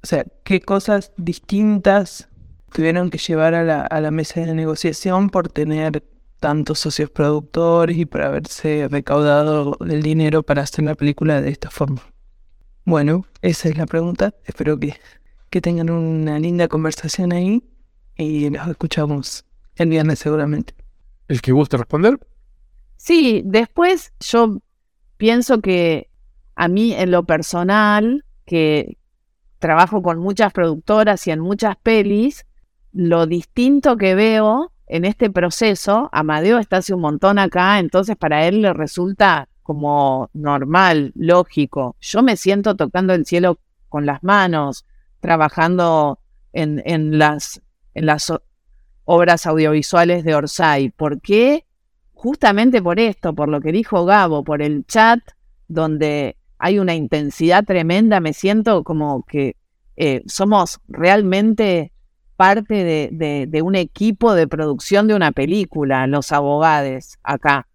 O 0.03 0.07
sea, 0.07 0.25
¿qué 0.45 0.61
cosas 0.61 1.13
distintas 1.17 2.29
tuvieron 2.73 3.11
que 3.11 3.19
llevar 3.19 3.55
a 3.55 3.65
la, 3.65 3.83
a 3.83 4.01
la 4.01 4.11
mesa 4.11 4.41
de 4.41 4.55
negociación 4.55 5.31
por 5.31 5.49
tener 5.49 6.05
tantos 6.41 6.79
socios 6.79 7.11
productores 7.11 7.97
y 7.97 8.07
por 8.07 8.23
haberse 8.23 8.89
recaudado 8.91 9.77
el 9.81 10.03
dinero 10.03 10.43
para 10.43 10.63
hacer 10.63 10.85
la 10.85 10.95
película 10.95 11.41
de 11.41 11.51
esta 11.51 11.71
forma? 11.71 12.03
Bueno, 12.85 13.27
esa 13.43 13.69
es 13.69 13.77
la 13.77 13.87
pregunta. 13.87 14.35
Espero 14.45 14.79
que, 14.79 14.95
que 15.51 15.61
tengan 15.61 15.91
una 15.91 16.39
linda 16.39 16.69
conversación 16.69 17.33
ahí 17.33 17.63
y 18.17 18.51
nos 18.51 18.69
escuchamos 18.69 19.45
el 19.77 19.89
viernes 19.91 20.21
seguramente. 20.21 20.75
¿El 21.29 21.41
que 21.43 21.53
guste 21.53 21.77
responder? 21.77 22.19
Sí, 22.97 23.43
después 23.45 24.13
yo 24.21 24.61
pienso 25.17 25.61
que 25.61 26.09
a 26.57 26.69
mí 26.69 26.95
en 26.95 27.11
lo 27.11 27.25
personal, 27.25 28.25
que 28.47 28.97
trabajo 29.59 30.03
con 30.03 30.19
muchas 30.19 30.53
productoras 30.53 31.27
y 31.27 31.31
en 31.31 31.41
muchas 31.41 31.77
pelis, 31.77 32.47
lo 32.93 33.27
distinto 33.27 33.97
que 33.97 34.15
veo 34.15 34.73
en 34.87 35.05
este 35.05 35.31
proceso, 35.31 36.09
Amadeo 36.13 36.59
está 36.59 36.79
hace 36.79 36.95
un 36.95 37.03
montón 37.03 37.39
acá, 37.39 37.79
entonces 37.79 38.17
para 38.17 38.47
él 38.47 38.63
le 38.63 38.73
resulta 38.73 39.49
como 39.63 40.31
normal, 40.33 41.13
lógico. 41.15 41.97
Yo 42.01 42.23
me 42.23 42.37
siento 42.37 42.75
tocando 42.75 43.13
el 43.13 43.27
cielo 43.27 43.59
con 43.91 44.07
las 44.07 44.23
manos, 44.23 44.87
trabajando 45.21 46.21
en, 46.55 46.83
en 46.87 47.19
las, 47.19 47.61
en 47.93 48.07
las 48.07 48.33
obras 49.05 49.47
audiovisuales 49.47 50.25
de 50.25 50.35
Orsay. 50.35 50.89
¿Por 50.89 51.21
qué? 51.21 51.67
Justamente 52.15 52.81
por 52.81 52.99
esto, 52.99 53.35
por 53.35 53.51
lo 53.51 53.61
que 53.61 53.73
dijo 53.73 54.07
Gabo, 54.07 54.43
por 54.43 54.63
el 54.63 54.87
chat, 54.87 55.21
donde 55.69 56.38
hay 56.59 56.79
una 56.79 56.95
intensidad 56.95 57.65
tremenda, 57.65 58.21
me 58.21 58.33
siento 58.33 58.85
como 58.85 59.25
que 59.25 59.57
eh, 59.97 60.23
somos 60.27 60.81
realmente 60.89 61.93
parte 62.37 63.11
de, 63.11 63.63
un 63.63 63.75
equipo 63.75 64.33
de 64.35 64.47
producción 64.47 65.09
de 65.09 65.15
una 65.15 65.33
película, 65.33 66.07
los 66.07 66.31
abogados 66.31 67.19
acá, 67.25 67.67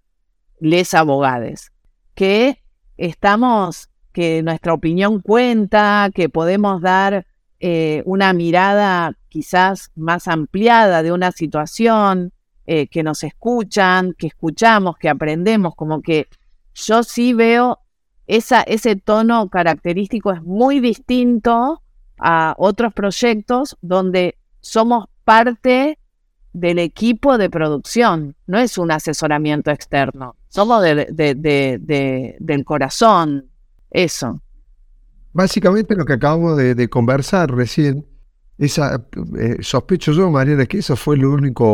les 0.61 0.93
abogades, 0.93 1.73
que 2.15 2.63
estamos, 2.95 3.89
que 4.13 4.41
nuestra 4.41 4.73
opinión 4.73 5.19
cuenta, 5.19 6.09
que 6.15 6.29
podemos 6.29 6.81
dar 6.81 7.25
eh, 7.59 8.03
una 8.05 8.31
mirada 8.31 9.17
quizás 9.27 9.91
más 9.95 10.29
ampliada 10.29 11.03
de 11.03 11.11
una 11.11 11.33
situación, 11.33 12.31
eh, 12.65 12.87
que 12.87 13.03
nos 13.03 13.23
escuchan, 13.23 14.13
que 14.13 14.27
escuchamos, 14.27 14.95
que 14.97 15.09
aprendemos, 15.09 15.75
como 15.75 16.01
que 16.01 16.27
yo 16.73 17.03
sí 17.03 17.33
veo 17.33 17.82
esa, 18.35 18.61
ese 18.63 18.95
tono 18.95 19.47
característico 19.49 20.31
es 20.31 20.41
muy 20.41 20.79
distinto 20.79 21.81
a 22.17 22.55
otros 22.57 22.93
proyectos 22.93 23.77
donde 23.81 24.37
somos 24.59 25.05
parte 25.23 25.99
del 26.51 26.79
equipo 26.79 27.37
de 27.37 27.49
producción, 27.49 28.35
no 28.47 28.57
es 28.59 28.77
un 28.77 28.91
asesoramiento 28.91 29.71
externo, 29.71 30.35
somos 30.49 30.81
de- 30.83 31.07
de- 31.11 31.35
de- 31.35 32.35
del 32.39 32.63
corazón, 32.65 33.45
eso. 33.91 34.41
Básicamente 35.31 35.95
lo 35.95 36.05
que 36.05 36.13
acabamos 36.13 36.57
de, 36.57 36.89
conversar 36.89 37.51
recién, 37.51 38.05
eh, 38.59 39.57
sospecho 39.61 40.11
yo, 40.11 40.29
Mariana, 40.31 40.65
que 40.65 40.77
esa 40.79 40.95
fue 40.95 41.17
la 41.17 41.27
única 41.27 41.65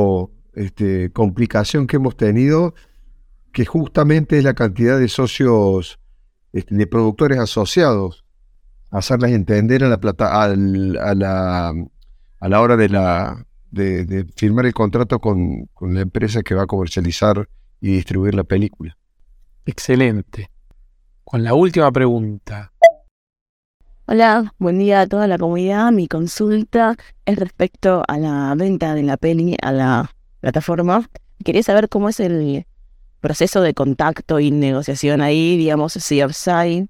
este, 0.54 1.12
complicación 1.12 1.88
que 1.88 1.98
hemos 1.98 2.16
tenido, 2.18 2.74
que 3.54 3.66
justamente 3.66 4.38
es 4.38 4.44
la 4.44 4.54
cantidad 4.54 4.98
de 4.98 5.08
socios, 5.10 6.00
este, 6.54 6.76
de 6.76 6.88
productores 6.88 7.40
asociados, 7.40 8.26
hacerles 8.92 9.32
entender 9.32 9.84
a 9.84 9.90
la 9.90 10.00
plata, 10.00 10.42
al- 10.42 10.98
a 10.98 11.14
la, 11.14 11.70
a 12.40 12.50
la 12.50 12.62
hora 12.62 12.76
de 12.78 12.90
la 12.90 13.46
de, 13.72 14.06
de 14.06 14.26
firmar 14.36 14.66
el 14.66 14.74
contrato 14.74 15.20
con, 15.20 15.66
con 15.74 15.94
la 15.94 16.02
empresa 16.02 16.42
que 16.42 16.56
va 16.56 16.64
a 16.64 16.68
comercializar 16.68 17.48
y 17.80 17.92
distribuir 17.92 18.34
la 18.34 18.44
película. 18.44 18.98
Excelente. 19.66 20.50
Con 21.24 21.44
la 21.44 21.54
última 21.54 21.92
pregunta. 21.92 22.74
Hola, 24.08 24.56
buen 24.58 24.80
día 24.80 25.02
a 25.02 25.08
toda 25.08 25.28
la 25.28 25.38
comunidad. 25.38 25.92
Mi 25.92 26.08
consulta 26.08 26.96
es 27.26 27.38
respecto 27.38 28.04
a 28.08 28.18
la 28.18 28.56
venta 28.58 28.96
de 28.96 29.04
la 29.04 29.18
peli 29.18 29.56
a 29.62 29.72
la 29.72 30.12
plataforma. 30.40 31.08
Quería 31.46 31.62
saber 31.62 31.90
cómo 31.90 32.10
es 32.10 32.20
el 32.20 32.66
proceso 33.20 33.62
de 33.62 33.74
contacto 33.74 34.40
y 34.40 34.52
negociación 34.52 35.22
ahí, 35.22 35.58
digamos, 35.58 35.94
si 35.94 36.24
Upside 36.24 36.88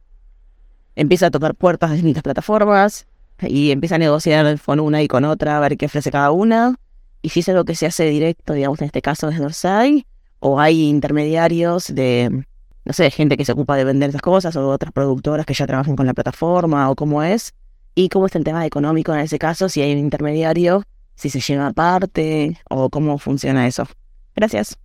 empieza 0.95 1.27
a 1.27 1.31
tocar 1.31 1.55
puertas 1.55 1.91
de 1.91 1.97
distintas 1.97 2.23
plataformas 2.23 3.07
y 3.41 3.71
empieza 3.71 3.95
a 3.95 3.99
negociar 3.99 4.59
con 4.59 4.79
una 4.79 5.01
y 5.01 5.07
con 5.07 5.25
otra, 5.25 5.57
a 5.57 5.59
ver 5.59 5.77
qué 5.77 5.85
ofrece 5.85 6.11
cada 6.11 6.31
una. 6.31 6.75
Y 7.21 7.29
si 7.29 7.41
es 7.41 7.49
algo 7.49 7.65
que 7.65 7.75
se 7.75 7.85
hace 7.85 8.05
directo, 8.05 8.53
digamos, 8.53 8.79
en 8.81 8.85
este 8.85 9.01
caso 9.01 9.27
desde 9.27 9.45
Upside, 9.45 10.05
o 10.39 10.59
hay 10.59 10.87
intermediarios 10.87 11.93
de 11.93 12.45
no 12.89 12.93
sé, 12.93 13.11
gente 13.11 13.37
que 13.37 13.45
se 13.45 13.51
ocupa 13.51 13.75
de 13.75 13.83
vender 13.83 14.09
esas 14.09 14.23
cosas 14.23 14.55
o 14.55 14.67
otras 14.67 14.91
productoras 14.91 15.45
que 15.45 15.53
ya 15.53 15.67
trabajan 15.67 15.95
con 15.95 16.07
la 16.07 16.15
plataforma 16.15 16.89
o 16.89 16.95
cómo 16.95 17.21
es. 17.21 17.53
Y 17.93 18.09
cómo 18.09 18.25
está 18.25 18.39
el 18.39 18.43
tema 18.43 18.65
económico 18.65 19.13
en 19.13 19.19
ese 19.19 19.37
caso, 19.37 19.69
si 19.69 19.81
hay 19.81 19.91
un 19.93 19.99
intermediario, 19.99 20.83
si 21.13 21.29
se 21.29 21.39
lleva 21.39 21.67
aparte 21.67 22.57
o 22.67 22.89
cómo 22.89 23.19
funciona 23.19 23.67
eso. 23.67 23.87
Gracias. 24.35 24.79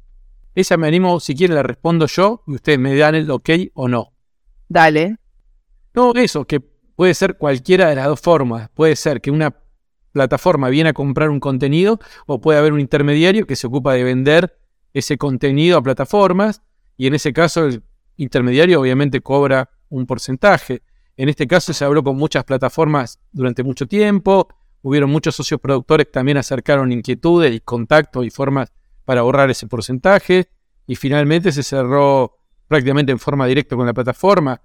Esa 0.55 0.77
me 0.77 0.87
animo, 0.87 1.19
si 1.21 1.35
quiere 1.35 1.55
la 1.55 1.63
respondo 1.63 2.07
yo 2.07 2.43
y 2.47 2.55
ustedes 2.55 2.79
me 2.79 2.95
dan 2.97 3.15
el 3.15 3.31
ok 3.31 3.51
o 3.75 3.89
no. 3.89 4.13
Dale. 4.69 5.17
No, 5.95 6.13
eso, 6.15 6.47
que 6.47 6.61
puede 6.61 7.15
ser 7.15 7.37
cualquiera 7.37 7.89
de 7.89 7.97
las 7.97 8.07
dos 8.07 8.21
formas. 8.21 8.71
Puede 8.71 8.97
ser 8.97 9.21
que 9.21 9.31
una 9.31 9.55
plataforma 10.13 10.69
viene 10.69 10.91
a 10.91 10.93
comprar 10.93 11.29
un 11.29 11.41
contenido 11.41 11.99
o 12.27 12.41
puede 12.41 12.59
haber 12.59 12.73
un 12.73 12.81
intermediario 12.81 13.47
que 13.47 13.57
se 13.57 13.67
ocupa 13.67 13.95
de 13.95 14.05
vender 14.05 14.57
ese 14.93 15.19
contenido 15.19 15.77
a 15.77 15.83
plataformas 15.83 16.63
y 16.97 17.09
en 17.09 17.15
ese 17.15 17.33
caso 17.33 17.67
el 17.67 17.83
intermediario 18.17 18.81
obviamente 18.81 19.21
cobra 19.21 19.71
un 19.89 20.07
porcentaje. 20.07 20.83
En 21.17 21.29
este 21.29 21.49
caso 21.49 21.73
se 21.73 21.85
habló 21.85 22.05
con 22.05 22.17
muchas 22.17 22.45
plataformas 22.45 23.19
durante 23.33 23.65
mucho 23.65 23.87
tiempo, 23.87 24.49
hubieron 24.83 25.11
muchos 25.11 25.35
socios 25.35 25.61
productores 25.61 26.07
que 26.07 26.13
también 26.13 26.37
acercaron 26.37 26.93
inquietudes 26.93 27.53
y 27.53 27.61
contactos 27.61 28.25
y 28.25 28.31
formas 28.31 28.73
para 29.05 29.21
ahorrar 29.21 29.51
ese 29.51 29.67
porcentaje 29.67 30.49
y 30.87 30.97
finalmente 30.97 31.53
se 31.53 31.63
cerró 31.63 32.37
prácticamente 32.69 33.13
en 33.13 33.19
forma 33.19 33.47
directa 33.47 33.77
con 33.77 33.87
la 33.87 33.95
plataforma, 33.95 34.61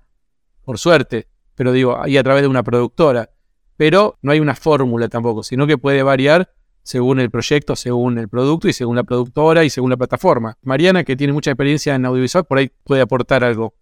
por 0.64 0.78
suerte, 0.78 1.28
pero 1.56 1.72
digo, 1.72 2.02
ahí 2.02 2.18
a 2.18 2.24
través 2.24 2.44
de 2.44 2.48
una 2.48 2.64
productora. 2.64 3.30
Pero 3.76 4.18
no 4.22 4.32
hay 4.32 4.40
una 4.40 4.56
fórmula 4.56 5.08
tampoco, 5.08 5.42
sino 5.44 5.66
que 5.66 5.78
puede 5.78 6.04
variar 6.04 6.52
según 6.84 7.20
el 7.20 7.30
proyecto, 7.30 7.76
según 7.76 8.18
el 8.18 8.28
producto 8.28 8.68
y 8.68 8.74
según 8.74 8.96
la 8.96 9.04
productora 9.04 9.64
y 9.64 9.70
según 9.70 9.92
la 9.92 9.98
plataforma. 9.98 10.58
Mariana, 10.64 11.04
que 11.04 11.16
tiene 11.16 11.34
mucha 11.34 11.52
experiencia 11.52 11.96
en 11.96 12.06
audiovisual, 12.06 12.46
por 12.46 12.58
ahí 12.58 12.72
puede 12.84 13.02
aportar 13.02 13.44
algo. 13.44 13.74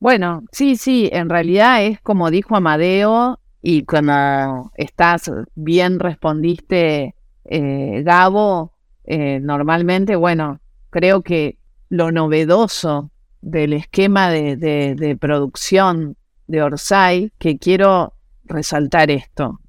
Bueno, 0.00 0.42
sí, 0.52 0.76
sí, 0.76 1.08
en 1.12 1.28
realidad 1.28 1.84
es 1.84 2.00
como 2.00 2.30
dijo 2.30 2.56
Amadeo 2.56 3.40
y 3.62 3.84
como 3.84 4.70
estás 4.76 5.30
bien 5.54 5.98
respondiste, 5.98 7.14
eh, 7.44 8.02
Gabo, 8.04 8.72
eh, 9.10 9.40
normalmente, 9.40 10.16
bueno, 10.16 10.60
creo 10.90 11.22
que 11.22 11.56
lo 11.88 12.12
novedoso 12.12 13.10
del 13.40 13.72
esquema 13.72 14.28
de, 14.28 15.16
producción 15.18 16.14
de 16.46 16.62
Orsay, 16.62 17.32
que 17.38 17.56
quiero 17.56 18.12
resaltar 18.44 19.10
esto, 19.10 19.60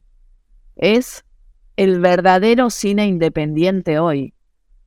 es 0.76 1.24
el 1.78 2.02
verdadero 2.02 2.70
cine 2.70 3.08
independiente 3.08 3.98
hoy. 3.98 4.34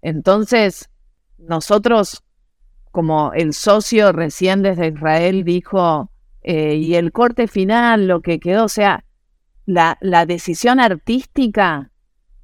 Entonces, 0.03 0.91
nosotros 1.39 2.23
como 2.91 3.33
el 3.33 3.55
socio 3.55 4.13
recién 4.13 4.61
desde 4.61 4.89
Israel 4.89 5.45
dijo, 5.45 6.11
eh, 6.43 6.75
y 6.75 6.97
el 6.97 7.11
corte 7.11 7.49
final, 7.49 8.07
lo 8.07 8.21
que 8.21 8.39
quedó, 8.39 8.67
o 8.67 8.69
sea, 8.69 9.03
la 9.65 10.27
decisión 10.27 10.79
artística 10.79 11.92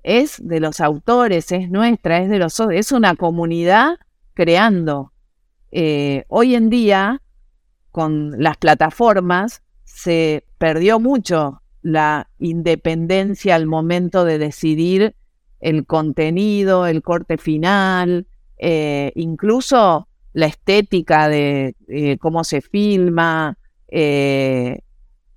es 0.02 0.36
de 0.42 0.60
los 0.60 0.80
autores, 0.80 1.52
es 1.52 1.70
nuestra, 1.70 2.22
es 2.22 2.30
de 2.30 2.38
los 2.38 2.58
es 2.60 2.92
una 2.92 3.14
comunidad 3.16 3.96
creando. 4.34 5.12
Eh, 5.70 6.24
hoy 6.28 6.54
en 6.54 6.70
día, 6.70 7.20
con 7.90 8.40
las 8.42 8.56
plataformas, 8.56 9.62
se 9.84 10.44
perdió 10.58 11.00
mucho 11.00 11.62
la 11.82 12.28
independencia 12.38 13.54
al 13.54 13.66
momento 13.66 14.24
de 14.24 14.38
decidir 14.38 15.14
el 15.60 15.86
contenido, 15.86 16.86
el 16.86 17.02
corte 17.02 17.36
final, 17.38 18.26
eh, 18.58 19.12
incluso 19.14 20.08
la 20.32 20.46
estética 20.46 21.28
de 21.28 21.74
cómo 22.20 22.44
se 22.44 22.60
filma, 22.60 23.58
eh, 23.88 24.80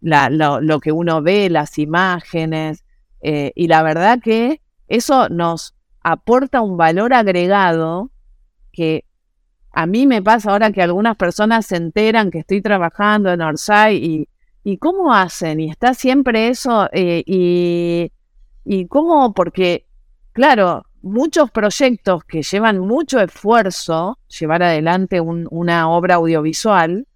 la- 0.01 0.29
lo 0.29 0.79
que 0.79 0.91
uno 0.91 1.21
ve, 1.21 1.49
las 1.49 1.77
imágenes. 1.79 2.83
Eh, 3.21 3.51
y 3.55 3.67
la 3.67 3.83
verdad 3.83 4.19
que 4.21 4.61
eso 4.87 5.29
nos 5.29 5.75
aporta 6.03 6.61
un 6.61 6.77
valor 6.77 7.13
agregado 7.13 8.11
que 8.71 9.05
a 9.71 9.85
mí 9.85 10.05
me 10.07 10.21
pasa 10.21 10.51
ahora 10.51 10.71
que 10.71 10.81
algunas 10.81 11.15
personas 11.15 11.65
se 11.65 11.77
enteran 11.77 12.31
que 12.31 12.39
estoy 12.39 12.61
trabajando 12.61 13.31
en 13.31 13.41
Orsay 13.41 13.97
y, 13.97 14.29
y 14.63 14.77
cómo 14.77 15.13
hacen, 15.13 15.59
y 15.61 15.69
está 15.69 15.93
siempre 15.93 16.49
eso, 16.49 16.89
eh, 16.91 17.23
y, 17.25 18.11
y 18.65 18.87
cómo, 18.87 19.33
porque, 19.33 19.85
claro, 20.33 20.85
muchos 21.01 21.49
proyectos 21.51 22.23
que 22.25 22.43
llevan 22.43 22.79
mucho 22.79 23.19
esfuerzo 23.21 24.19
llevar 24.27 24.61
adelante 24.63 25.19
un- 25.21 25.47
una 25.51 25.89
obra 25.89 26.15
audiovisual, 26.15 27.07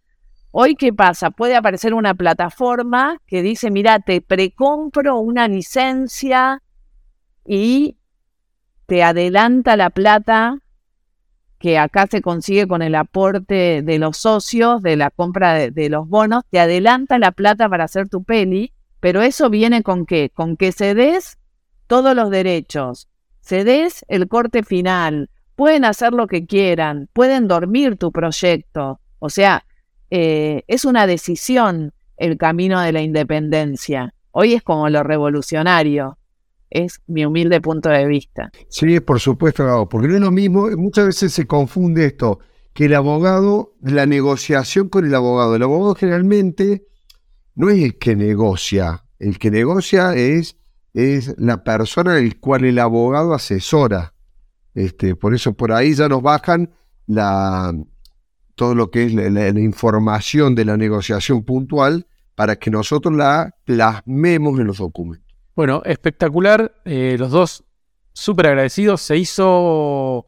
hoy 0.57 0.75
qué 0.75 0.93
pasa, 0.93 1.31
puede 1.31 1.57
aparecer 1.57 1.93
una 1.93 2.13
plataforma 2.13 3.21
que 3.27 3.41
dice, 3.41 3.71
mira, 3.71 3.99
te 3.99 4.21
precompro 4.21 5.19
una 5.19 5.49
licencia 5.49 6.63
y 7.45 7.97
te 8.85 9.03
adelanta 9.03 9.75
la 9.75 9.89
plata 9.89 10.59
que 11.59 11.77
acá 11.77 12.07
se 12.09 12.21
consigue 12.21 12.69
con 12.69 12.81
el 12.81 12.95
aporte 12.95 13.81
de 13.81 13.99
los 13.99 14.15
socios, 14.15 14.81
de 14.81 14.95
la 14.95 15.11
compra 15.11 15.55
de, 15.55 15.89
los 15.89 16.07
bonos, 16.07 16.43
te 16.49 16.61
adelanta 16.61 17.19
la 17.19 17.33
plata 17.33 17.67
para 17.67 17.83
hacer 17.83 18.07
tu 18.07 18.23
peli, 18.23 18.71
pero 19.01 19.23
eso 19.23 19.49
viene 19.49 19.83
con 19.83 20.05
qué? 20.05 20.31
Con 20.33 20.55
que 20.55 20.71
cedes 20.71 21.37
todos 21.87 22.15
los 22.15 22.29
derechos, 22.29 23.09
cedes 23.41 24.05
el 24.07 24.29
corte 24.29 24.63
final, 24.63 25.29
pueden 25.57 25.83
hacer 25.83 26.13
lo 26.13 26.27
que 26.27 26.45
quieran, 26.45 27.09
pueden 27.11 27.49
dormir 27.49 27.97
tu 27.97 28.13
proyecto, 28.13 29.01
o 29.19 29.29
sea, 29.29 29.65
eh, 30.09 30.63
es 30.67 30.85
una 30.85 31.07
decisión 31.07 31.93
el 32.17 32.37
camino 32.37 32.79
de 32.81 32.91
la 32.91 33.01
independencia. 33.01 34.13
Hoy 34.31 34.53
es 34.53 34.63
como 34.63 34.89
lo 34.89 35.03
revolucionario, 35.03 36.17
es 36.69 37.01
mi 37.07 37.25
humilde 37.25 37.61
punto 37.61 37.89
de 37.89 38.05
vista. 38.05 38.51
Sí, 38.69 38.99
por 38.99 39.19
supuesto, 39.19 39.87
porque 39.89 40.07
no 40.07 40.15
es 40.15 40.21
lo 40.21 40.31
mismo, 40.31 40.69
muchas 40.77 41.07
veces 41.07 41.33
se 41.33 41.45
confunde 41.47 42.05
esto, 42.05 42.39
que 42.73 42.85
el 42.85 42.95
abogado, 42.95 43.73
la 43.81 44.05
negociación 44.05 44.89
con 44.89 45.05
el 45.05 45.15
abogado. 45.15 45.55
El 45.55 45.63
abogado 45.63 45.95
generalmente 45.95 46.85
no 47.55 47.69
es 47.69 47.81
el 47.81 47.97
que 47.97 48.15
negocia, 48.15 49.05
el 49.19 49.39
que 49.39 49.51
negocia 49.51 50.13
es 50.15 50.57
es 50.95 51.35
la 51.37 51.63
persona 51.63 52.17
en 52.17 52.29
la 52.29 52.35
cual 52.39 52.63
el 52.63 52.79
abogado 52.79 53.33
asesora. 53.33 54.13
Este, 54.73 55.15
por 55.15 55.35
eso 55.35 55.53
por 55.53 55.73
ahí 55.73 55.93
ya 55.93 56.07
nos 56.07 56.21
bajan 56.21 56.71
la, 57.05 57.73
todo 58.55 58.73
lo 58.73 58.89
que 58.89 59.05
es 59.05 59.13
la, 59.13 59.49
información 59.59 60.55
de 60.55 60.65
la 60.65 60.77
negociación 60.77 61.43
puntual 61.43 62.07
para 62.35 62.55
que 62.55 62.71
nosotros 62.71 63.13
la 63.13 63.55
plasmemos 63.65 64.59
en 64.59 64.67
los 64.67 64.77
documentos. 64.77 65.25
Bueno, 65.55 65.81
espectacular. 65.85 66.73
eh, 66.85 67.15
los 67.19 67.31
dos 67.31 67.63
súper 68.13 68.47
agradecidos. 68.47 69.01
Se 69.01 69.17
hizo 69.17 70.25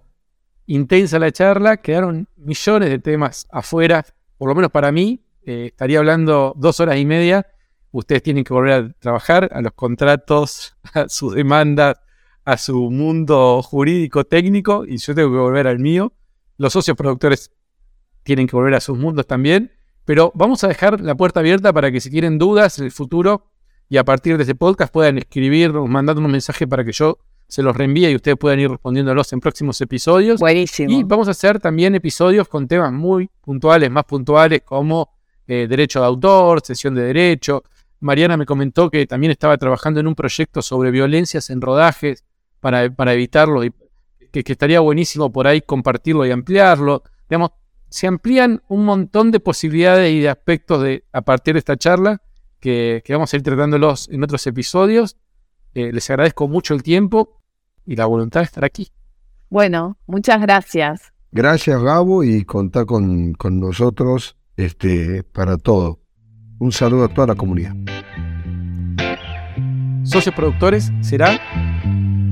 intensa 0.68 1.20
la 1.20 1.32
charla. 1.32 1.78
Quedaron 1.78 2.28
millones 2.36 2.90
de 2.90 3.00
temas 3.00 3.48
afuera. 3.50 4.06
Por 4.38 4.50
lo 4.50 4.56
menos 4.56 4.72
para 4.72 4.92
mí. 4.92 5.24
eh, 5.44 5.68
estaría 5.68 6.00
hablando 6.00 6.54
dos 6.58 6.80
horas 6.82 6.98
y 6.98 7.06
media. 7.06 7.48
Ustedes 7.92 8.22
tienen 8.22 8.44
que 8.44 8.54
volver 8.54 8.74
a 8.74 8.90
trabajar 9.00 9.50
a 9.54 9.62
los 9.62 9.72
contratos, 9.72 10.76
a 10.94 11.08
sus 11.08 11.34
demandas, 11.34 11.96
a 12.44 12.58
su 12.58 12.92
mundo 12.92 13.62
jurídico 13.64 14.26
técnico. 14.26 14.86
Y 14.86 14.98
yo 14.98 15.16
tengo 15.16 15.32
que 15.32 15.38
volver 15.38 15.68
al 15.68 15.80
mío. 15.80 16.14
Los 16.58 16.74
socios 16.74 16.98
productores 16.98 17.52
tienen 18.28 18.46
que 18.46 18.56
volver 18.56 18.76
a 18.76 18.82
sus 18.82 18.98
mundos 18.98 19.26
también. 19.26 19.72
Pero 20.06 20.32
vamos 20.36 20.64
a 20.64 20.68
dejar 20.68 21.02
la 21.02 21.16
puerta 21.16 21.40
abierta 21.40 21.74
para 21.74 21.92
que 21.92 22.00
si 22.00 22.10
tienen 22.10 22.38
dudas 22.38 22.78
en 22.78 22.86
el 22.86 22.92
futuro 22.92 23.46
y 23.90 23.98
a 23.98 24.04
partir 24.04 24.38
de 24.38 24.44
este 24.44 24.54
podcast 24.54 24.94
puedan 24.94 25.18
escribirnos, 25.18 25.90
mandando 25.90 26.22
un 26.22 26.32
mensaje 26.32 26.68
para 26.68 26.84
que 26.84 26.92
yo 26.92 27.18
se 27.48 27.64
los 27.64 27.76
reenvíe 27.76 28.12
y 28.12 28.16
ustedes 28.16 28.38
puedan 28.38 28.60
ir 28.60 28.70
respondiéndolos 28.70 29.32
en 29.32 29.40
próximos 29.40 29.80
episodios. 29.80 30.40
Buenísimo. 30.42 30.92
Y 30.92 31.04
vamos 31.04 31.30
a 31.30 31.32
hacer 31.32 31.60
también 31.60 31.96
episodios 31.96 32.50
con 32.50 32.68
temas 32.68 32.92
muy 32.92 33.30
puntuales, 33.42 33.90
más 33.90 34.04
puntuales, 34.04 34.62
como 34.64 35.10
eh, 35.48 35.68
derecho 35.70 36.02
de 36.02 36.06
autor, 36.08 36.62
sesión 36.62 36.94
de 36.94 37.04
derecho. 37.04 37.64
Mariana 38.02 38.36
me 38.36 38.46
comentó 38.46 38.90
que 38.92 39.08
también 39.08 39.32
estaba 39.32 39.58
trabajando 39.58 40.02
en 40.02 40.08
un 40.08 40.16
proyecto 40.16 40.62
sobre 40.62 40.92
violencias 40.92 41.50
en 41.50 41.62
rodajes 41.62 42.26
para, 42.60 42.90
para 42.90 43.14
evitarlo 43.14 43.64
y 43.64 43.72
que, 44.32 44.44
que 44.44 44.52
estaría 44.52 44.82
buenísimo 44.82 45.32
por 45.32 45.48
ahí 45.48 45.62
compartirlo 45.62 46.26
y 46.26 46.32
ampliarlo. 46.32 47.04
Digamos, 47.30 47.52
se 47.90 48.08
amplían 48.08 48.62
un 48.68 48.86
montón 48.86 49.32
de 49.32 49.40
posibilidades 49.40 50.14
y 50.14 50.20
de 50.20 50.30
aspectos 50.30 50.84
de, 50.84 51.04
a 51.12 51.22
partir 51.22 51.54
de 51.54 51.60
esta 51.60 51.78
charla 51.78 52.22
que, 52.60 53.02
que 53.06 53.14
vamos 53.14 53.34
a 53.34 53.38
ir 53.38 53.44
tratándolos 53.44 54.10
en 54.10 54.24
otros 54.24 54.46
episodios. 54.48 55.18
Eh, 55.74 55.92
les 55.94 56.10
agradezco 56.10 56.48
mucho 56.48 56.74
el 56.74 56.84
tiempo 56.84 57.42
y 57.86 57.96
la 57.96 58.06
voluntad 58.06 58.42
de 58.42 58.46
estar 58.46 58.66
aquí. 58.66 58.90
Bueno, 59.50 59.98
muchas 60.08 60.42
gracias. 60.42 61.14
Gracias, 61.32 61.82
Gabo, 61.82 62.24
y 62.24 62.44
contar 62.46 62.86
con, 62.86 63.34
con 63.34 63.60
nosotros 63.60 64.36
este, 64.56 65.24
para 65.24 65.58
todo. 65.58 66.00
Un 66.60 66.72
saludo 66.72 67.06
a 67.06 67.08
toda 67.10 67.28
la 67.28 67.36
comunidad. 67.36 67.76
Socios 70.04 70.34
productores 70.34 70.92
será 71.02 71.40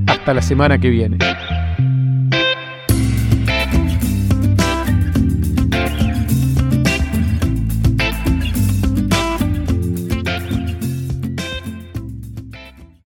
hasta 0.07 0.33
la 0.33 0.41
semana 0.41 0.79
que 0.79 0.89
viene. 0.89 1.19